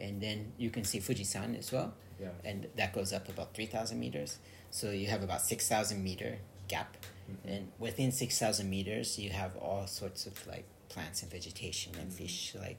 [0.00, 2.28] and then you can see Fujisan as well, Yeah.
[2.44, 4.38] and that goes up about 3,000 meters.
[4.70, 6.38] So you have about 6,000 meter
[6.68, 6.96] gap,
[7.30, 7.50] Mhm.
[7.56, 12.14] and within 6,000 meters, you have all sorts of like plants and vegetation and Mhm.
[12.14, 12.54] fish.
[12.54, 12.78] Like,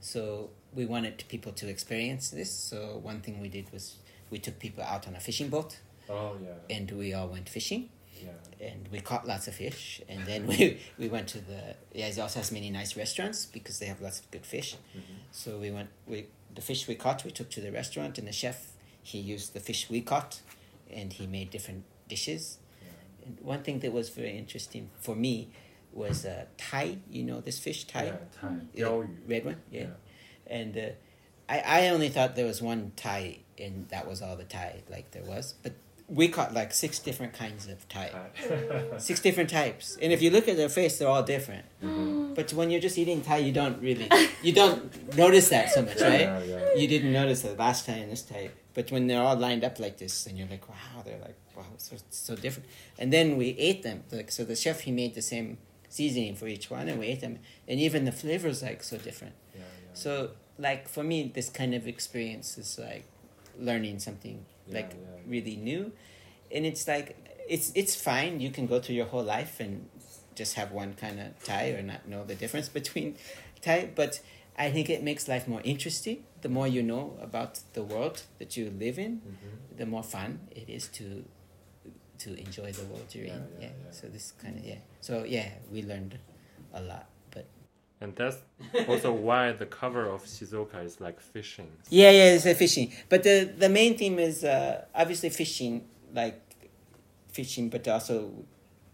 [0.00, 2.52] so we wanted people to experience this.
[2.52, 3.96] So one thing we did was
[4.30, 5.78] we took people out on a fishing boat,
[6.08, 6.54] Oh yeah.
[6.76, 7.90] and we all went fishing
[8.22, 8.30] yeah.
[8.66, 12.18] and we caught lots of fish and then we, we went to the yeah it
[12.18, 15.02] also has many nice restaurants because they have lots of good fish Mhm.
[15.30, 18.32] so we went we the fish we caught we took to the restaurant and the
[18.32, 18.72] chef
[19.02, 20.40] he used the fish we caught
[20.90, 22.58] and he made different dishes.
[22.82, 23.26] Yeah.
[23.26, 25.48] and one thing that was very interesting for me
[25.92, 28.04] was uh, tai you know this fish tai?
[28.04, 28.56] Yeah, tai.
[28.74, 29.56] Yeah, red one?
[29.70, 29.86] Yeah,
[30.46, 30.88] and uh,
[31.48, 35.10] I, I only thought there was one tai and that was all the tai like
[35.12, 35.54] there was.
[35.62, 35.72] But
[36.08, 38.98] we caught like six different kinds of tai tai.
[38.98, 39.98] six different types.
[40.00, 41.66] And if you look at their face they're all different.
[41.82, 42.34] Mhm.
[42.34, 44.08] but when you're just eating tai you don't really
[44.42, 44.80] you don't
[45.16, 46.20] notice that so much right?
[46.22, 46.74] Yeah, yeah.
[46.80, 48.50] you didn't notice the last tai and this tai.
[48.74, 51.64] But when they're all lined up like this and you're like wow they're like wow
[51.76, 52.68] so, so different.
[52.98, 55.58] And then we ate them like so the chef he made the same
[55.90, 57.38] seasoning for each one and we ate them.
[57.68, 59.34] And even the flavors like so different.
[59.54, 59.94] Yeah, yeah.
[59.94, 63.04] so like for me this kind of experience is like
[63.58, 64.42] learning something Yeah,
[64.72, 64.92] like
[65.26, 65.92] really new.
[66.54, 67.16] And it's like
[67.48, 68.40] it's it's fine.
[68.40, 69.88] You can go through your whole life and
[70.34, 73.16] just have one kind of tai or not know the difference between
[73.60, 74.20] tai but
[74.56, 76.22] i think it makes life more interesting.
[76.42, 79.76] The more you know about the world that you live in Mhm.
[79.78, 81.24] the more fun it is to
[82.18, 84.78] to enjoy the world you're Yeah, in yeah, yeah, so this kind of yeah.
[85.00, 86.18] So yeah we learned
[86.72, 87.06] a lot
[88.00, 88.38] And that's
[88.86, 91.70] also why the cover of Shizuoka is like fishing.
[91.90, 92.92] Yeah, yeah, it's a fishing.
[93.08, 95.84] But the the main theme is uh, obviously fishing,
[96.14, 96.40] like
[97.32, 98.32] fishing, but also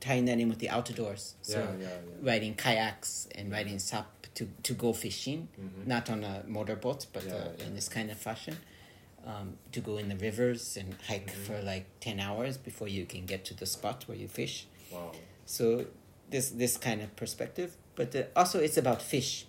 [0.01, 1.35] tying that in with the outdoors.
[1.43, 2.31] So yeah, yeah, yeah.
[2.33, 5.87] riding kayaks and riding SUP to, to go fishing, Mhm.
[5.87, 8.57] not on a motorboat, but uh, in this kind of fashion.
[9.27, 11.47] Um, to go in the rivers and hike Mhm.
[11.47, 14.67] for like ten hours before you can get to the spot where you fish.
[14.93, 15.13] Wow.
[15.47, 15.87] So
[16.31, 19.47] this this kind of perspective, but uh, also it's about fish.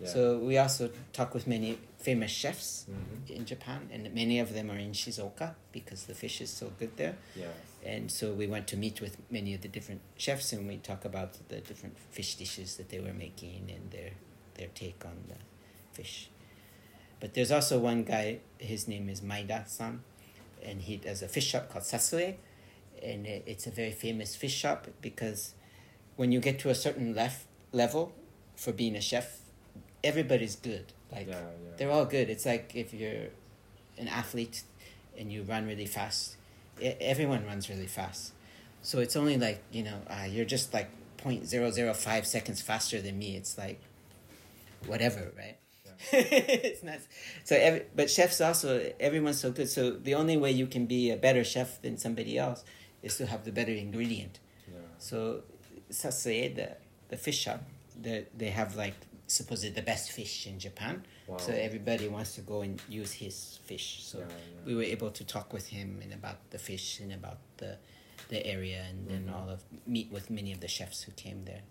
[0.00, 0.08] Yeah.
[0.08, 3.30] So we also talk with many famous chefs Mhm.
[3.36, 6.96] in Japan, and many of them are in Shizuoka because the fish is so good
[6.96, 7.16] there.
[7.34, 7.48] Yeah.
[7.84, 11.04] And so we went to meet with many of the different chefs, and we talk
[11.04, 14.10] about the different fish dishes that they were making and their
[14.54, 15.36] their take on the
[15.92, 16.28] fish.
[17.20, 18.40] But there's also one guy.
[18.58, 20.02] His name is Maeda-san,
[20.62, 22.34] and he does a fish shop called Sasue,
[23.02, 25.54] and it's a very famous fish shop because
[26.16, 28.12] when you get to a certain lef- level
[28.56, 29.38] for being a chef,
[30.02, 30.92] everybody's good.
[31.12, 31.70] Like yeah, yeah.
[31.76, 32.28] they're all good.
[32.28, 33.28] It's like if you're
[33.98, 34.62] an athlete
[35.18, 36.36] and you run really fast,
[36.80, 38.32] e- everyone runs really fast.
[38.82, 43.36] So it's only like, you know, uh, you're just like 0.005 seconds faster than me.
[43.36, 43.80] It's like
[44.86, 45.56] whatever, right?
[46.12, 46.98] it's not
[47.42, 51.10] so every, but chefs also everyone's so good so the only way you can be
[51.10, 52.64] a better chef than somebody else
[53.02, 54.38] is to have the better ingredient
[54.68, 54.78] yeah.
[54.98, 55.40] so
[55.90, 56.76] Sasue, the
[57.08, 57.62] the fish shop
[58.00, 58.94] they they have like
[59.28, 61.38] supposedly the best fish in Japan Wow.
[61.38, 64.04] so everybody wants to go and use his fish.
[64.04, 64.60] So Yeah, yeah.
[64.66, 67.78] we were able to talk with him and about the fish and about the
[68.28, 69.34] the area and then Mhm.
[69.34, 71.62] all of meet with many of the chefs who came there.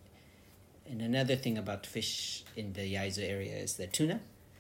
[0.90, 4.20] And another thing about fish in the Yaizu area is the tuna.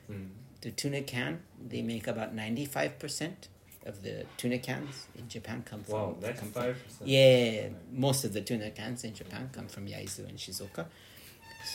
[0.09, 0.29] Mm.
[0.61, 3.49] The tuna can they make about ninety five percent
[3.85, 5.93] of the tuna cans in Japan come from.
[5.93, 6.75] Wow, that's come from-
[7.05, 10.85] yeah, most of the tuna cans in Japan come from Yaizu and Shizuoka.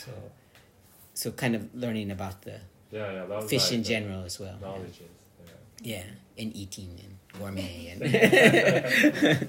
[0.05, 0.11] So,
[1.15, 3.41] so kind of learning about the Yeah, yeah.
[3.43, 4.57] Fish like in general as well.
[4.61, 4.67] yeah.
[4.67, 4.99] Knowledges.
[5.01, 5.07] Yeah.
[5.83, 6.05] Yeah,
[6.37, 9.49] and eating and gourmet and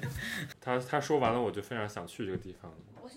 [0.61, 2.71] 他他说完了，我就非常想去这个地方，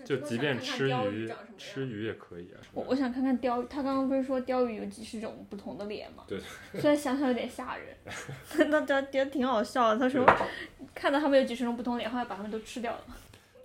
[0.04, 2.58] 就即便吃鱼吃鱼也可以啊。
[2.72, 6.24] 我我想看看鲷鱼，他刚刚不是说鲷鱼有几十种不同的脸吗？
[6.26, 6.40] 对。
[6.80, 7.96] 虽然想想有点吓人，
[8.68, 10.00] 那觉得挺好笑的。
[10.00, 10.26] 他说
[10.92, 13.04] 看到他们有几十种不同脸，后来把他们都吃掉了。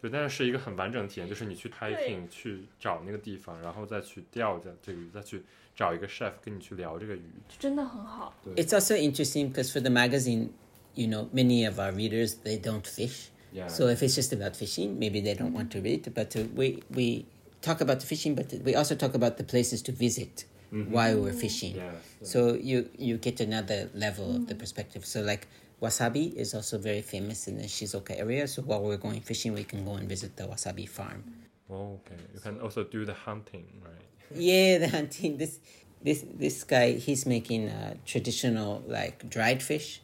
[0.02, 5.44] 对，但是是一个很完整的体验，就是你去 hiking 去找那个地方，然后再去钓这这个鱼，再去
[5.79, 7.23] 找一个 chef 跟你去聊这个鱼，
[7.59, 8.35] 真的很好。
[8.57, 10.51] It's also interesting because for the magazine,
[10.95, 13.31] you know, many of our readers they don't fish.
[13.53, 13.69] Yeah.
[13.69, 16.13] So if it's just about fishing, maybe they don't want to read.
[16.15, 17.27] But uh, we we
[17.61, 20.91] talk about the fishing, but we also talk about the places to visit Mm-hmm.
[20.91, 21.77] while we're fishing.
[21.77, 21.93] Yeah.
[22.23, 25.07] So you you get another level of the perspective.
[25.07, 25.47] So like
[25.81, 28.49] wasabi is also very famous in the Shizuoka area.
[28.49, 31.23] So while we're going fishing, we can go and visit the wasabi farm.
[31.71, 32.19] Oh, okay.
[32.35, 34.03] You can also do the hunting, right?
[34.35, 35.39] Yeah, the hunting.
[35.39, 35.61] This
[36.03, 40.01] this this guy he's making uh, traditional like dried fish.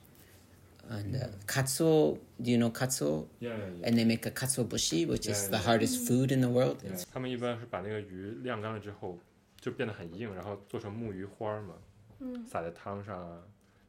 [0.89, 3.27] And uh, katsuo, do you know katsuo?
[3.39, 3.87] Yeah, yeah, yeah.
[3.87, 5.67] And they make a katsuo bushi, which is Yeah, the yeah.
[5.67, 6.83] hardest food in the world.
[6.83, 6.99] Yeah.
[7.13, 9.17] 他们一般是把那个鱼晾干了之后，
[9.61, 11.75] 就变得很硬，然后做成木鱼花儿嘛，
[12.19, 13.39] 嗯，撒在汤上啊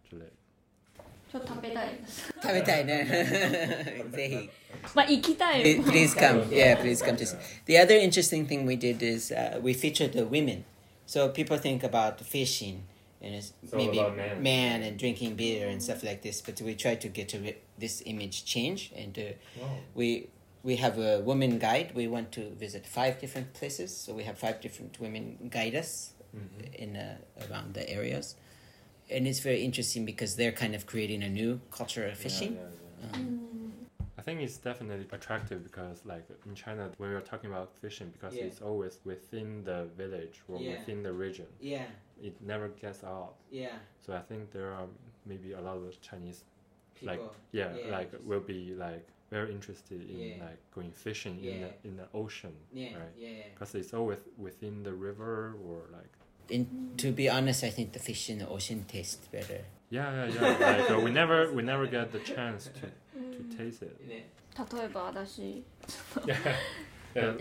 [0.08, 0.32] 之类的。
[1.32, 2.34] ちょっと食べたいです。
[2.42, 3.06] 食べたいね。
[4.12, 4.50] ぜひ。
[4.96, 5.64] まあ行きたい。
[5.64, 6.50] Please please come.
[6.50, 7.38] Yeah, please come to see.
[7.66, 10.64] The other interesting thing we did is uh, we featured the women.
[11.06, 12.84] So people think about fishing
[13.22, 14.42] and it's It's all maybe about men.
[14.44, 17.58] man and drinking beer and stuff like this, but we try to get to re-
[17.78, 19.64] this image change and uh,
[19.96, 20.28] we
[20.64, 21.92] we have a woman guide.
[21.96, 26.14] We went to visit five different places, so we have five different women guide us
[26.34, 26.74] Mhm.
[26.76, 27.18] in uh,
[27.50, 28.36] around the areas,
[29.11, 32.55] and it's very interesting because they're kind of creating a new culture of fishing.
[32.55, 33.19] Yeah, yeah, yeah.
[33.19, 33.73] Um,
[34.19, 38.35] I think it's definitely attractive because, like in China, when we're talking about fishing, because
[38.35, 38.45] Yeah.
[38.45, 40.73] it's always within the village or Yeah.
[40.79, 41.87] within the region, yeah,
[42.21, 43.35] it never gets out.
[43.51, 43.79] yeah.
[44.05, 44.89] So I think there are
[45.25, 46.45] maybe a lot of Chinese,
[46.95, 47.09] People.
[47.09, 47.21] like
[47.53, 50.45] yeah, Yeah, like just- will be like very interested in Yeah.
[50.47, 53.15] like going fishing in the in the ocean, yeah, right?
[53.17, 53.49] yeah.
[53.53, 56.11] Because it's always within the river or like
[56.53, 56.67] And
[56.99, 59.65] to be honest, I think the fish in the ocean taste better.
[59.91, 60.77] yeah, yeah, yeah.
[60.79, 63.97] like uh, we never we never get the chance to to taste it.
[64.59, 65.63] 例えば私、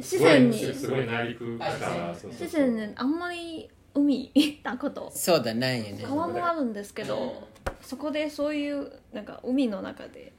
[0.01, 6.03] すごいすごい内陸からそうそうそう之前ねあんまり海行ったことそうだないよね。
[6.03, 7.47] 川もあるんですけど、
[7.81, 10.33] そこでそういうなんか海の中で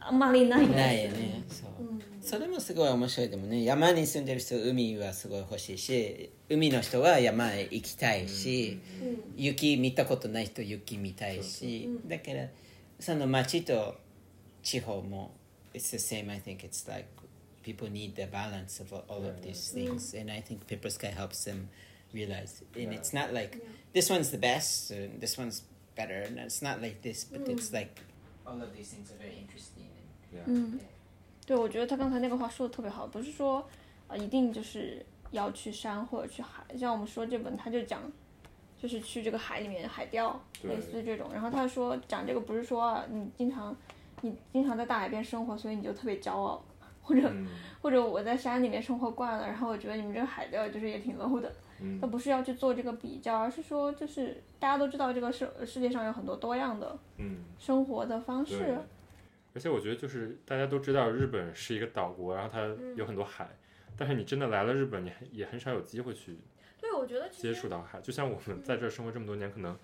[0.00, 1.44] あんまりないんですないよね。
[1.48, 1.70] そう。
[2.22, 8.80] それもすごい面白いでもね山に住んでる人海はすごい欲しいし海の人は山へ行きたいし、
[9.36, 12.46] 雪見たことない人雪見たいし、だから
[13.00, 13.96] その町と
[14.62, 15.34] 地方も
[15.74, 17.08] it's the same I think it's like
[17.64, 21.44] people need the balance of all of these things and I think Paper Sky helps
[21.44, 21.68] them
[22.12, 23.58] realize and it's not like
[23.92, 25.62] this one's the best and this one's
[25.96, 28.00] better and it's not like this but it's like
[28.46, 29.71] all of these things are very interesting.
[30.46, 30.78] 嗯，
[31.46, 33.66] 对，我觉得他刚才那个话说的特别好，不是说
[34.08, 38.00] 呃一定就是要去山或者去海，像我们说这本他就讲，
[38.80, 41.28] 就是去这个海里面海钓，类似这种。
[41.32, 43.74] 然后他说讲这个不是说啊你经常
[44.20, 46.62] 你经常在大海边生活，所以你就特别骄傲，
[47.02, 47.48] 或者、嗯
[47.82, 51.52] 或者我在山里面生活惯了，然后我觉得你们这个海钓就是也挺 low 的。
[51.80, 58.78] 嗯那不是要去做这个比较，而是说就是大家都知道这个世世界上有很多多样的嗯，生活的方对式。。
[59.54, 62.60] 而且我觉得就是大家都知道日本是一个岛国，然后它
[62.96, 63.48] 有很多海，
[63.96, 66.38] 但是你真的来了日本，你很也很少有机会去
[66.80, 68.00] 对，我觉得接触到海。
[68.00, 69.78] 就像我们在这儿生活这么多年，可能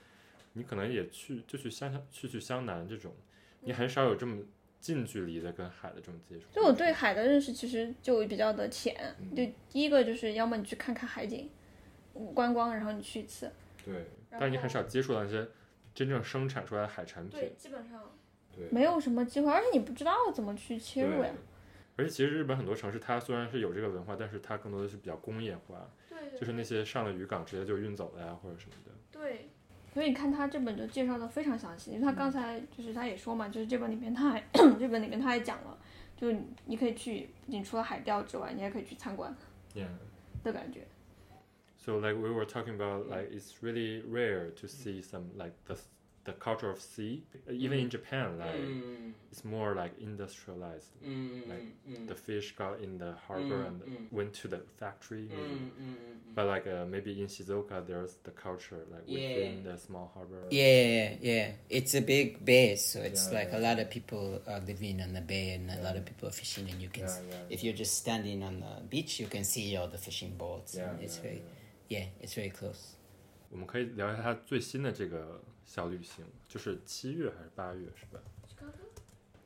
[0.55, 3.15] 你可能也去就去湘去去湘南这种，
[3.61, 4.43] 你很少有这么
[4.81, 6.45] 近距离的跟海的这种接触。
[6.51, 11.51] 就我对海的认识其实就比较的浅，嗯就第一个就是要么你去看看海景，
[12.35, 13.53] 观光，然后你去一次。
[13.85, 15.47] 对，但是你很少接触到那些
[15.95, 17.53] 真正生产出来的海产品。
[17.57, 18.18] 基本上对，
[18.71, 21.31] 没有什么机会，而且你不知道怎么去切入呀。
[21.97, 28.93] 而且其实日本很多城市，它虽然是有这个文化，但是它更多的是比较工业化，对就是那些上了渔港直接就运走了呀，或者什么的。
[29.11, 29.49] 对，
[29.93, 34.45] 所以你看他这本就介绍的非常详细，因为他刚才就是他也说嘛，就是这本里面他还
[34.79, 35.77] 这本里面他还讲了，
[36.17, 39.35] 就是你你可以去，不仅除了海钓之外，你还可以去参观
[39.75, 39.89] Yeah.
[40.45, 40.87] 的感觉。
[41.79, 45.77] So like we were talking about, like it's really rare to see some like the
[46.28, 47.24] the culture of sea.
[47.50, 50.92] Even in Japan, like Mm, it's more like industrialized.
[51.50, 51.66] Like
[52.08, 53.82] the fish got in the harbor and
[54.12, 55.28] went to the factory.
[55.30, 55.62] Maybe.
[56.36, 60.42] But like uh, maybe in Shizuoka, there's the culture like within the small harbor.
[60.50, 61.52] Yeah, yeah.
[61.70, 63.60] It's a big bay, so it's Yeah, like yeah.
[63.60, 66.32] a lot of people are living on the bay and a lot of people are
[66.32, 69.28] fishing, and you can, Yeah, s yeah, if you're just standing on the beach, you
[69.28, 70.74] can see all the fishing boats.
[70.76, 71.42] Yeah, and it's yeah, very,
[71.90, 72.00] yeah.
[72.00, 72.96] yeah, it's very close.
[73.52, 78.20] 我们可以聊一下他最新的这个 小旅行，就是七月还是八月是吧？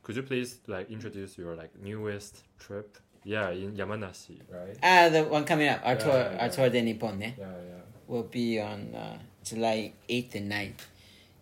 [0.03, 2.85] Could you please like introduce your like newest trip?
[3.25, 4.77] Yeah, in Yamanashi, right?
[4.81, 6.55] Ah, the one coming up, our Yeah, tour, yeah, our yeah.
[6.55, 7.31] tour de Nippon, eh?
[7.37, 7.81] Yeah, yeah.
[8.07, 10.85] will be on uh, July 8th and 9th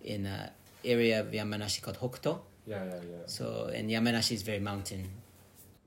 [0.03, 0.49] in an
[0.83, 2.39] area of Yamanashi called Hokuto.
[2.65, 3.25] Yeah, yeah, yeah.
[3.27, 5.07] So, and Yamanashi is very mountain.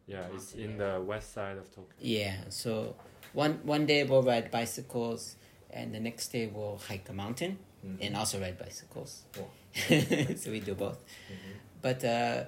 [0.07, 1.95] Yeah, it's in the west side of Tokyo.
[1.99, 2.95] Yeah, so
[3.33, 5.35] one one day we'll ride bicycles,
[5.71, 7.98] and the next day we'll hike a mountain Mhm.
[8.02, 9.24] and also ride bicycles.
[9.34, 9.50] Cool.
[10.38, 11.04] so we do both.
[11.32, 11.54] Mhm.
[11.82, 12.44] But uh,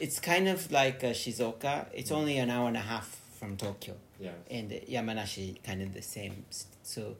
[0.00, 1.86] it's kind of like uh, Shizuoka.
[1.92, 3.94] It's only an hour and a half from Tokyo.
[4.18, 4.32] Yeah.
[4.50, 6.44] and Yamanashi kind of the same.
[6.82, 7.16] So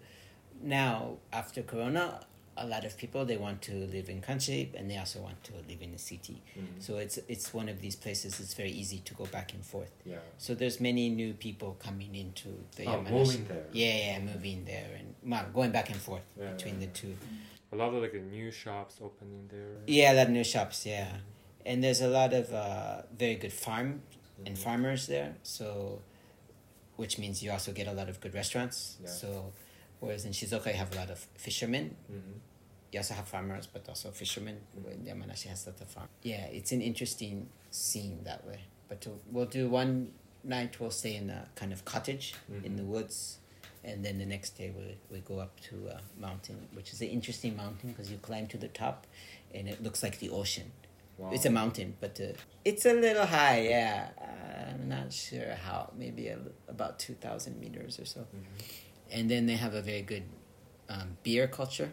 [0.63, 2.21] now after Corona,
[2.57, 5.53] a lot of people they want to live in country and they also want to
[5.69, 6.43] live in the city.
[6.59, 6.83] Mhm.
[6.83, 8.39] So it's it's one of these places.
[8.41, 9.91] It's very easy to go back and forth.
[10.05, 10.19] Yeah.
[10.39, 13.11] So there's many new people coming into the Oh, Yamanashi.
[13.11, 13.67] moving there.
[13.73, 17.17] Yeah, yeah, moving there and well, going back and forth Yeah, between yeah, the two.
[17.73, 19.77] A lot of like new shops opening there.
[19.87, 20.85] Yeah, a lot of new shops.
[20.85, 21.09] Yeah,
[21.65, 24.03] and there's a lot of uh, very good farm
[24.45, 24.59] and Mhm.
[24.59, 25.37] farmers there.
[25.45, 26.03] So,
[26.97, 28.97] which means you also get a lot of good restaurants.
[29.03, 29.09] Yeah.
[29.09, 29.53] So,
[30.01, 31.97] whereas in Shizuoka you have a lot of fishermen.
[32.11, 32.41] Mhm.
[32.93, 34.59] You also have farmers, but also fishermen.
[34.79, 35.05] Mhm.
[35.07, 36.09] Yamanashi has a lot of farm.
[36.23, 38.61] Yeah, it's an interesting scene that way.
[38.89, 40.81] But to, we'll do one night.
[40.81, 42.35] We'll stay in a kind of cottage
[42.65, 42.77] in Mhm.
[42.79, 43.39] the woods.
[43.85, 47.09] And then the next day we, we go up to a mountain, which is an
[47.09, 49.07] interesting mountain because you climb to the top
[49.55, 50.73] and it looks like the ocean.
[51.17, 51.31] Wow.
[51.33, 52.33] It's a mountain, but uh,
[52.65, 53.61] it's a little high.
[53.69, 54.09] Yeah,
[54.73, 55.93] I'm not sure how.
[55.97, 56.39] Maybe a,
[56.69, 58.21] about two thousand meters or so.
[58.21, 58.63] Mhm.
[59.11, 60.25] And then they have a very good
[60.89, 61.93] um, beer culture.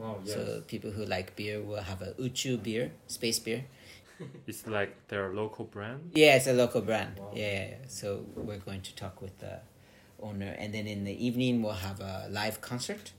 [0.00, 0.34] Oh yes.
[0.34, 3.64] So people who like beer will have a Uchu beer, space beer.
[4.46, 6.10] it's like their local brand.
[6.14, 7.18] Yeah, it's a local brand.
[7.18, 7.30] Wow.
[7.34, 7.76] Yeah, yeah, yeah.
[7.88, 9.60] So we're going to talk with the
[10.20, 13.12] owner, and then in the evening we'll have a live concert.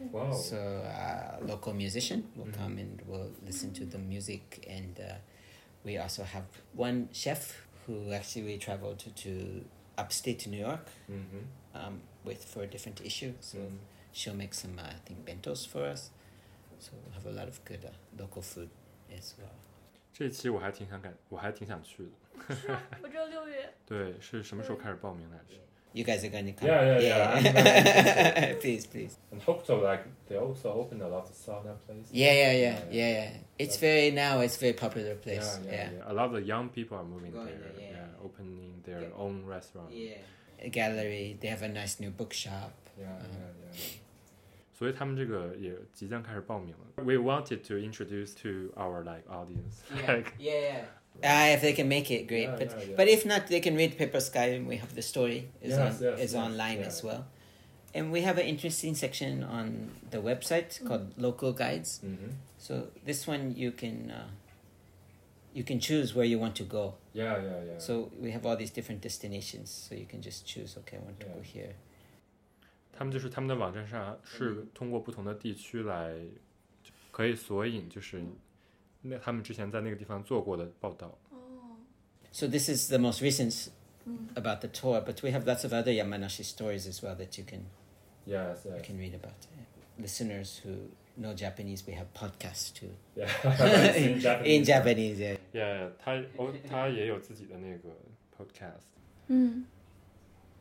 [0.00, 0.32] Wow.
[0.32, 2.52] So uh, local musician will Mhm.
[2.56, 5.14] come and we'll listen to the music, and uh,
[5.84, 6.44] we also have
[6.74, 9.64] one chef who actually we traveled to, to
[9.96, 11.42] upstate New York Mhm.
[11.74, 13.33] um, with for a different issue.
[13.41, 13.77] So Mhm.
[14.13, 16.09] she'll make some uh, I think bentos for us.
[16.79, 18.69] So we'll have a lot of good uh, local food
[19.15, 19.51] as well.
[20.13, 22.55] 这一期我还挺想感，我还挺想去的。
[22.55, 23.71] 是啊，我只有六月。
[23.85, 25.55] 对，是什么时候开始报名来着？
[25.93, 26.69] You guys are going to come?
[26.71, 27.41] Yeah, yeah, yeah.
[27.41, 28.59] yeah.
[28.61, 29.17] please, please.
[29.29, 32.09] And Hokuto, like they also opened a lot of sauna places.
[32.13, 33.37] Yeah, yeah, yeah, Yeah, yeah, yeah.
[33.59, 34.39] It's very now.
[34.39, 35.59] It's very popular place.
[35.65, 36.11] Yeah, yeah, yeah.
[36.11, 37.57] A lot of the young people are moving Going there.
[37.59, 37.91] there, yeah.
[37.91, 38.23] yeah.
[38.25, 39.17] opening their Yeah.
[39.17, 39.91] own restaurant.
[39.91, 40.15] Yeah.
[40.70, 41.36] gallery.
[41.40, 42.72] They have a nice new bookshop.
[42.98, 44.00] Yeah, um, yeah, yeah.
[44.78, 47.02] 所以他们这个也即将开始报名了。
[47.02, 49.80] We wanted to introduce to our like audience.
[49.94, 50.84] Yeah, like, yeah.
[51.22, 51.52] yeah.
[51.52, 52.48] Uh, if they can make it, great.
[52.48, 52.96] Yeah, but yeah, yeah.
[52.96, 55.86] but if not, they can read Papersky, and we have the story is yes, on,
[55.86, 57.24] yes, is yes, online as well,
[57.94, 60.88] and we have an interesting section on the website mm-hmm.
[60.88, 61.22] called mm.
[61.22, 62.00] Local Guides.
[62.04, 62.32] Mm -hmm.
[62.58, 64.28] So this one you can uh,
[65.55, 66.95] you can choose where you want to go.
[67.13, 67.77] Yeah, yeah, yeah.
[67.79, 69.69] So we have all these different destinations.
[69.69, 70.77] So you can just choose.
[70.79, 71.51] Okay, I want to go Yeah.
[71.53, 71.73] here.
[72.93, 76.13] 他们就是他们的网站上是通过不同的地区来
[77.11, 78.21] 可以索引，就是
[79.01, 81.07] 那他们之前在那个地方做过的报道。
[81.31, 81.77] 哦，
[82.31, 83.67] So this is the most recent
[84.05, 87.37] 嗯， about the tour, but we have lots of other Yamanashi stories as well that
[87.39, 87.61] you can
[88.25, 88.85] Yes, you yes.
[88.85, 89.33] can read about.
[89.97, 93.27] Listeners who know Japanese, we have podcasts too Yeah.
[93.95, 94.67] In in Japanese.
[94.67, 95.19] Japanese.
[95.19, 95.37] Yeah.
[95.55, 97.89] Yeah，他哦，他也有自己的那个
[98.37, 98.85] podcast。
[99.27, 99.65] 嗯，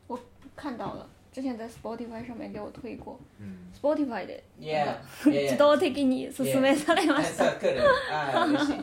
[0.06, 0.18] 我
[0.54, 4.96] 看到了，之前在 Spotify 上面给我推过嗯， ，Spotify で Yeah.
[5.22, 7.58] 自 動的に勧めされました。
[8.10, 8.82] Ah,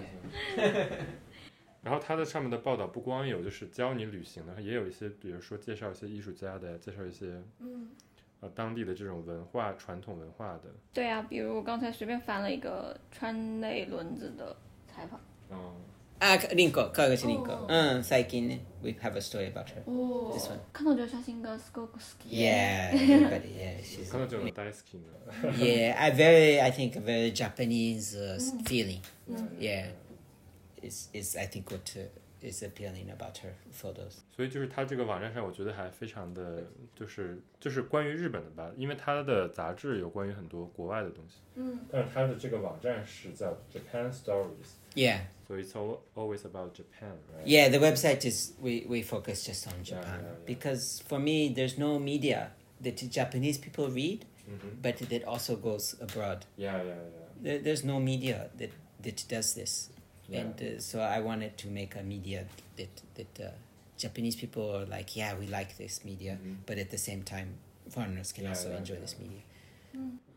[1.84, 7.88] 然后它的上面的报道不光有就是教你旅行的，也有一些比如说介绍一些艺术家的，介绍一些嗯，
[8.42, 10.64] 呃当地的这种文化传统文化的。
[10.94, 14.54] 对啊，比如我刚才随便翻了一个川内轮子的
[14.86, 15.18] 采访。
[15.50, 15.76] 嗯，
[16.22, 17.52] Ah, Rinko, Kawaguchi Rinko.
[17.52, 19.84] 哦 Uh, 最近ね we have a story about her.
[19.86, 22.30] 哦 This one 彼女の写真がすごく好き。
[22.30, 23.54] Yeah, everybody.
[23.56, 24.12] Yeah, she's.
[24.12, 25.52] 彼女の大好きな。
[25.64, 29.02] yeah, I very, I think, a very Japanese uh, s- feeling.
[29.60, 29.90] Yeah,
[30.82, 32.08] is is I think what uh,
[32.42, 34.24] is appealing about her photos.
[34.36, 36.64] 所以就是它这个网站上，我觉得还非常的，
[36.96, 41.36] 就是就是关于日本的吧，因为它的杂志有关于很多国外的东西。
[41.56, 45.22] 嗯，但是它的这个网站是叫 Japan Stories， Yeah,
[45.53, 47.47] 所以 it's all always about Japan, right?
[47.47, 47.69] yeah.
[47.69, 50.47] The website is we we focus just on Japan yeah, yeah.
[50.47, 54.81] because for me, there's no media that Japanese people read, Mhm.
[54.83, 56.47] but that also goes abroad.
[56.57, 57.29] Yeah, yeah, yeah.
[57.43, 58.71] There, there's no media that
[59.03, 59.91] that does this.
[60.29, 60.41] Yeah.
[60.41, 62.47] and uh, so I wanted to make a media
[62.79, 63.51] that that uh,
[63.99, 66.57] Japanese people are like, yeah, we like this media, Mhm.
[66.65, 67.49] but at the same time,
[67.91, 69.01] foreigners can Yeah, also yeah, enjoy yeah.
[69.05, 69.43] this media.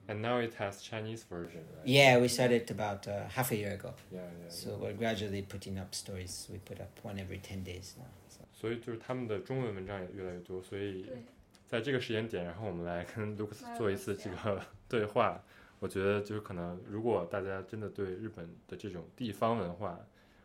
[0.07, 1.85] And now it has Chinese version, right?
[1.85, 3.93] Yeah, we started about uh, half a year ago.
[4.11, 4.49] Yeah, yeah.
[4.49, 6.47] So we're gradually putting up stories.
[6.51, 8.05] We put up one every 10 days now.
[8.29, 8.41] So.
[8.53, 11.23] 所以就是他们的中文文章也越来越多，所以对
[11.67, 15.43] 在这个时间点，然后我们来跟 Lucas 来做一次这个对话。
[15.79, 19.99] 我觉得就是可能，如果大家真的对日本的这种地方文化，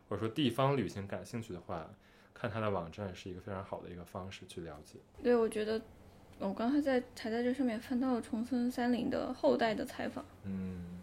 [0.09, 1.89] 或者说地方旅行感兴趣的话，
[2.33, 4.99] 看他的网站是一个非常好的一个方式去了解。
[5.23, 5.81] 对，我觉得
[6.41, 10.99] 我刚才在才在这上面翻到了重森三菱的后代的采访，嗯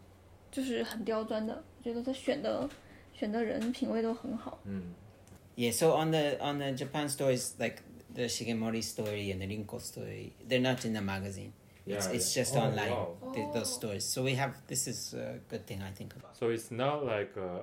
[0.51, 2.69] 就是很刁钻的，我觉得他选的
[3.15, 4.59] 选的人品味都很好。
[4.65, 4.95] 嗯
[5.57, 7.83] Yeah, so on the on the Japan stories, like
[8.15, 11.53] the Shigemori story and the Rinko story, they're not in the magazine.
[11.85, 12.45] It's, Yeah, it's yeah.
[12.45, 13.51] just Oh, online, wow.
[13.55, 14.05] those stories.
[14.05, 16.15] So we have, this is a good thing, I think.
[16.15, 16.37] about.
[16.37, 17.63] So it's not like uh,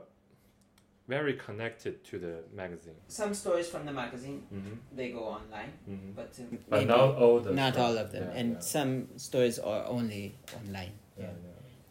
[1.08, 2.96] very connected to the magazine.
[3.08, 4.76] Some stories from the magazine, Mm-hmm.
[4.96, 6.12] they go online, Mm-hmm.
[6.16, 8.24] but, uh, But maybe not all the not all of them.
[8.24, 8.60] Yeah, and yeah.
[8.60, 10.94] some stories are only online.
[11.20, 11.28] Yeah,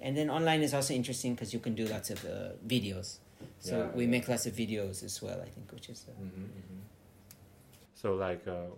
[0.01, 2.31] And then online is also interesting because you can do lots of uh,
[2.67, 3.19] videos.
[3.61, 4.11] So Yeah, we yeah.
[4.11, 6.07] make lots of videos as well, I think, which is.
[6.09, 6.81] Uh, Mm-hmm, mm-hmm.
[7.95, 8.69] So like uh,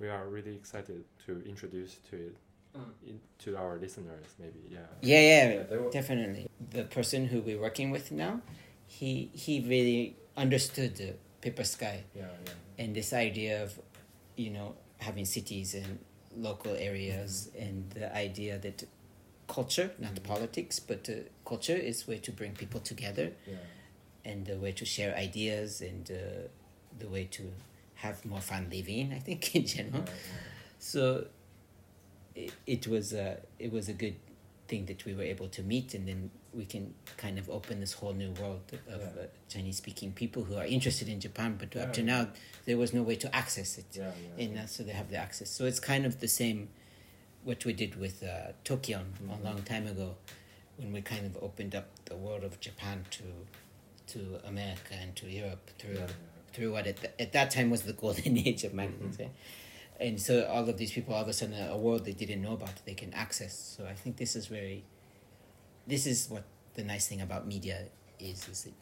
[0.00, 2.36] we are really excited to introduce to it
[2.76, 2.92] Mm.
[3.08, 4.80] in, to our listeners maybe yeah.
[5.00, 6.50] yeah, yeah, Yeah, they will- definitely.
[6.70, 8.42] The person who we're working with now,
[8.88, 12.52] he he really understood the Papersky Yeah, yeah.
[12.84, 13.78] and this idea of,
[14.36, 15.98] you know, having cities and
[16.36, 18.84] local areas and the idea that
[19.46, 20.22] culture, not Mhm.
[20.24, 23.56] politics, but uh, culture is way to bring people together Yeah.
[24.24, 26.48] and the way to share ideas and uh,
[26.98, 27.42] the way to
[27.94, 29.12] have more fun living.
[29.12, 30.04] I think in general.
[30.06, 30.12] Yeah.
[30.78, 31.26] So
[32.34, 34.16] it, it was a it was a good
[34.68, 37.92] thing that we were able to meet, and then we can kind of open this
[37.92, 39.22] whole new world of Yeah.
[39.22, 42.06] uh, Chinese speaking people who are interested in Japan, but up to Yeah.
[42.06, 42.28] now
[42.64, 44.44] there was no way to access it, Yeah, yeah.
[44.44, 45.50] and uh, so they have the access.
[45.50, 46.68] So it's kind of the same
[47.44, 49.40] what we did with uh, Tokyo Mhm.
[49.40, 50.16] a long time ago,
[50.76, 53.24] when we kind of opened up the world of Japan to
[54.06, 56.06] to America and to Europe through Yeah,
[56.54, 59.18] through what at, th- at that time was the golden age of magazines.
[59.18, 59.26] Mhm.
[59.26, 59.28] eh?
[60.06, 62.52] And so all of these people, all of a sudden, a world they didn't know
[62.54, 63.54] about, they can access.
[63.76, 64.84] So I think this is very,
[65.88, 66.44] this is what
[66.74, 67.78] the nice thing about media
[68.18, 68.72] is, is that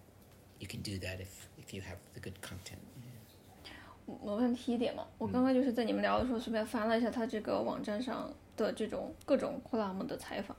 [0.59, 2.79] you can do that if, if you have the good content.
[4.07, 10.57] 我问题一点嘛，我刚刚就是在你们聊的时候随便翻了一下他这个网站上的这种各种 column 的采访，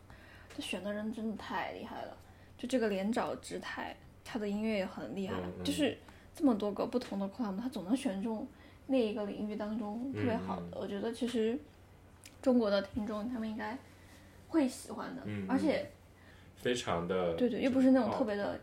[0.50, 2.18] 他选的人真的太厉害了。
[2.58, 3.96] 就这个连找直太，
[4.26, 5.98] 他的音乐也很厉害，就是
[6.36, 8.46] 这么多个不同的 column，他总能选中
[8.88, 10.78] 那一个领域当中特别好嗯的。
[10.80, 11.58] 我觉得其实
[12.42, 13.78] 中国的听众他们应该
[14.50, 15.90] 会喜欢的，嗯而且
[16.68, 18.60] 非常的对对，又不是那种哦特别的，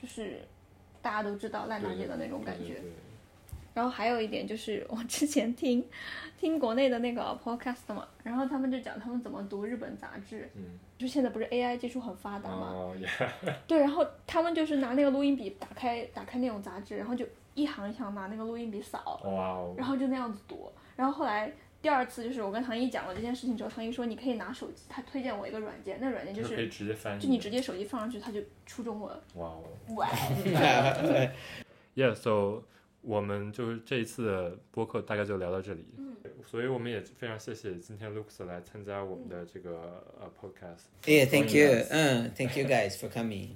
[0.00, 0.40] 就是
[1.02, 2.74] 大家都知道烂大街的那种感觉。
[2.74, 2.92] 对对对
[3.74, 5.84] 然后还有一点就是，我之前听
[6.38, 13.10] 听国内的那个 podcast 嘛，然后他们就讲他们怎么读日本杂志，嗯，就现在不是 AI 技术很发达嘛，哦呀，
[13.68, 19.20] 对，然后他们就是拿那个录音笔打开打开那种杂志，然后就一行一行拿那个录音笔扫，
[19.76, 21.52] 然后就那样子读，然后后来。
[21.86, 29.16] 第二次就是我跟唐一讲了这件事情之后，唐一说你可以拿手机，他推荐我一个软件，那软件就可以是直接翻译，就你直接手机放上去，它就出中文。
[29.36, 29.62] 哇哦。
[29.94, 30.08] 哇，
[31.94, 32.64] Yeah, so
[33.02, 35.84] 我们就是这一次的播客大概就聊到这里。
[35.96, 40.86] 嗯，所以我们也非常谢谢今天 Lux 来参加我们的这个呃 podcast。
[41.04, 41.68] Yeah, thank you.
[41.68, 43.50] Uh, thank you guys for coming.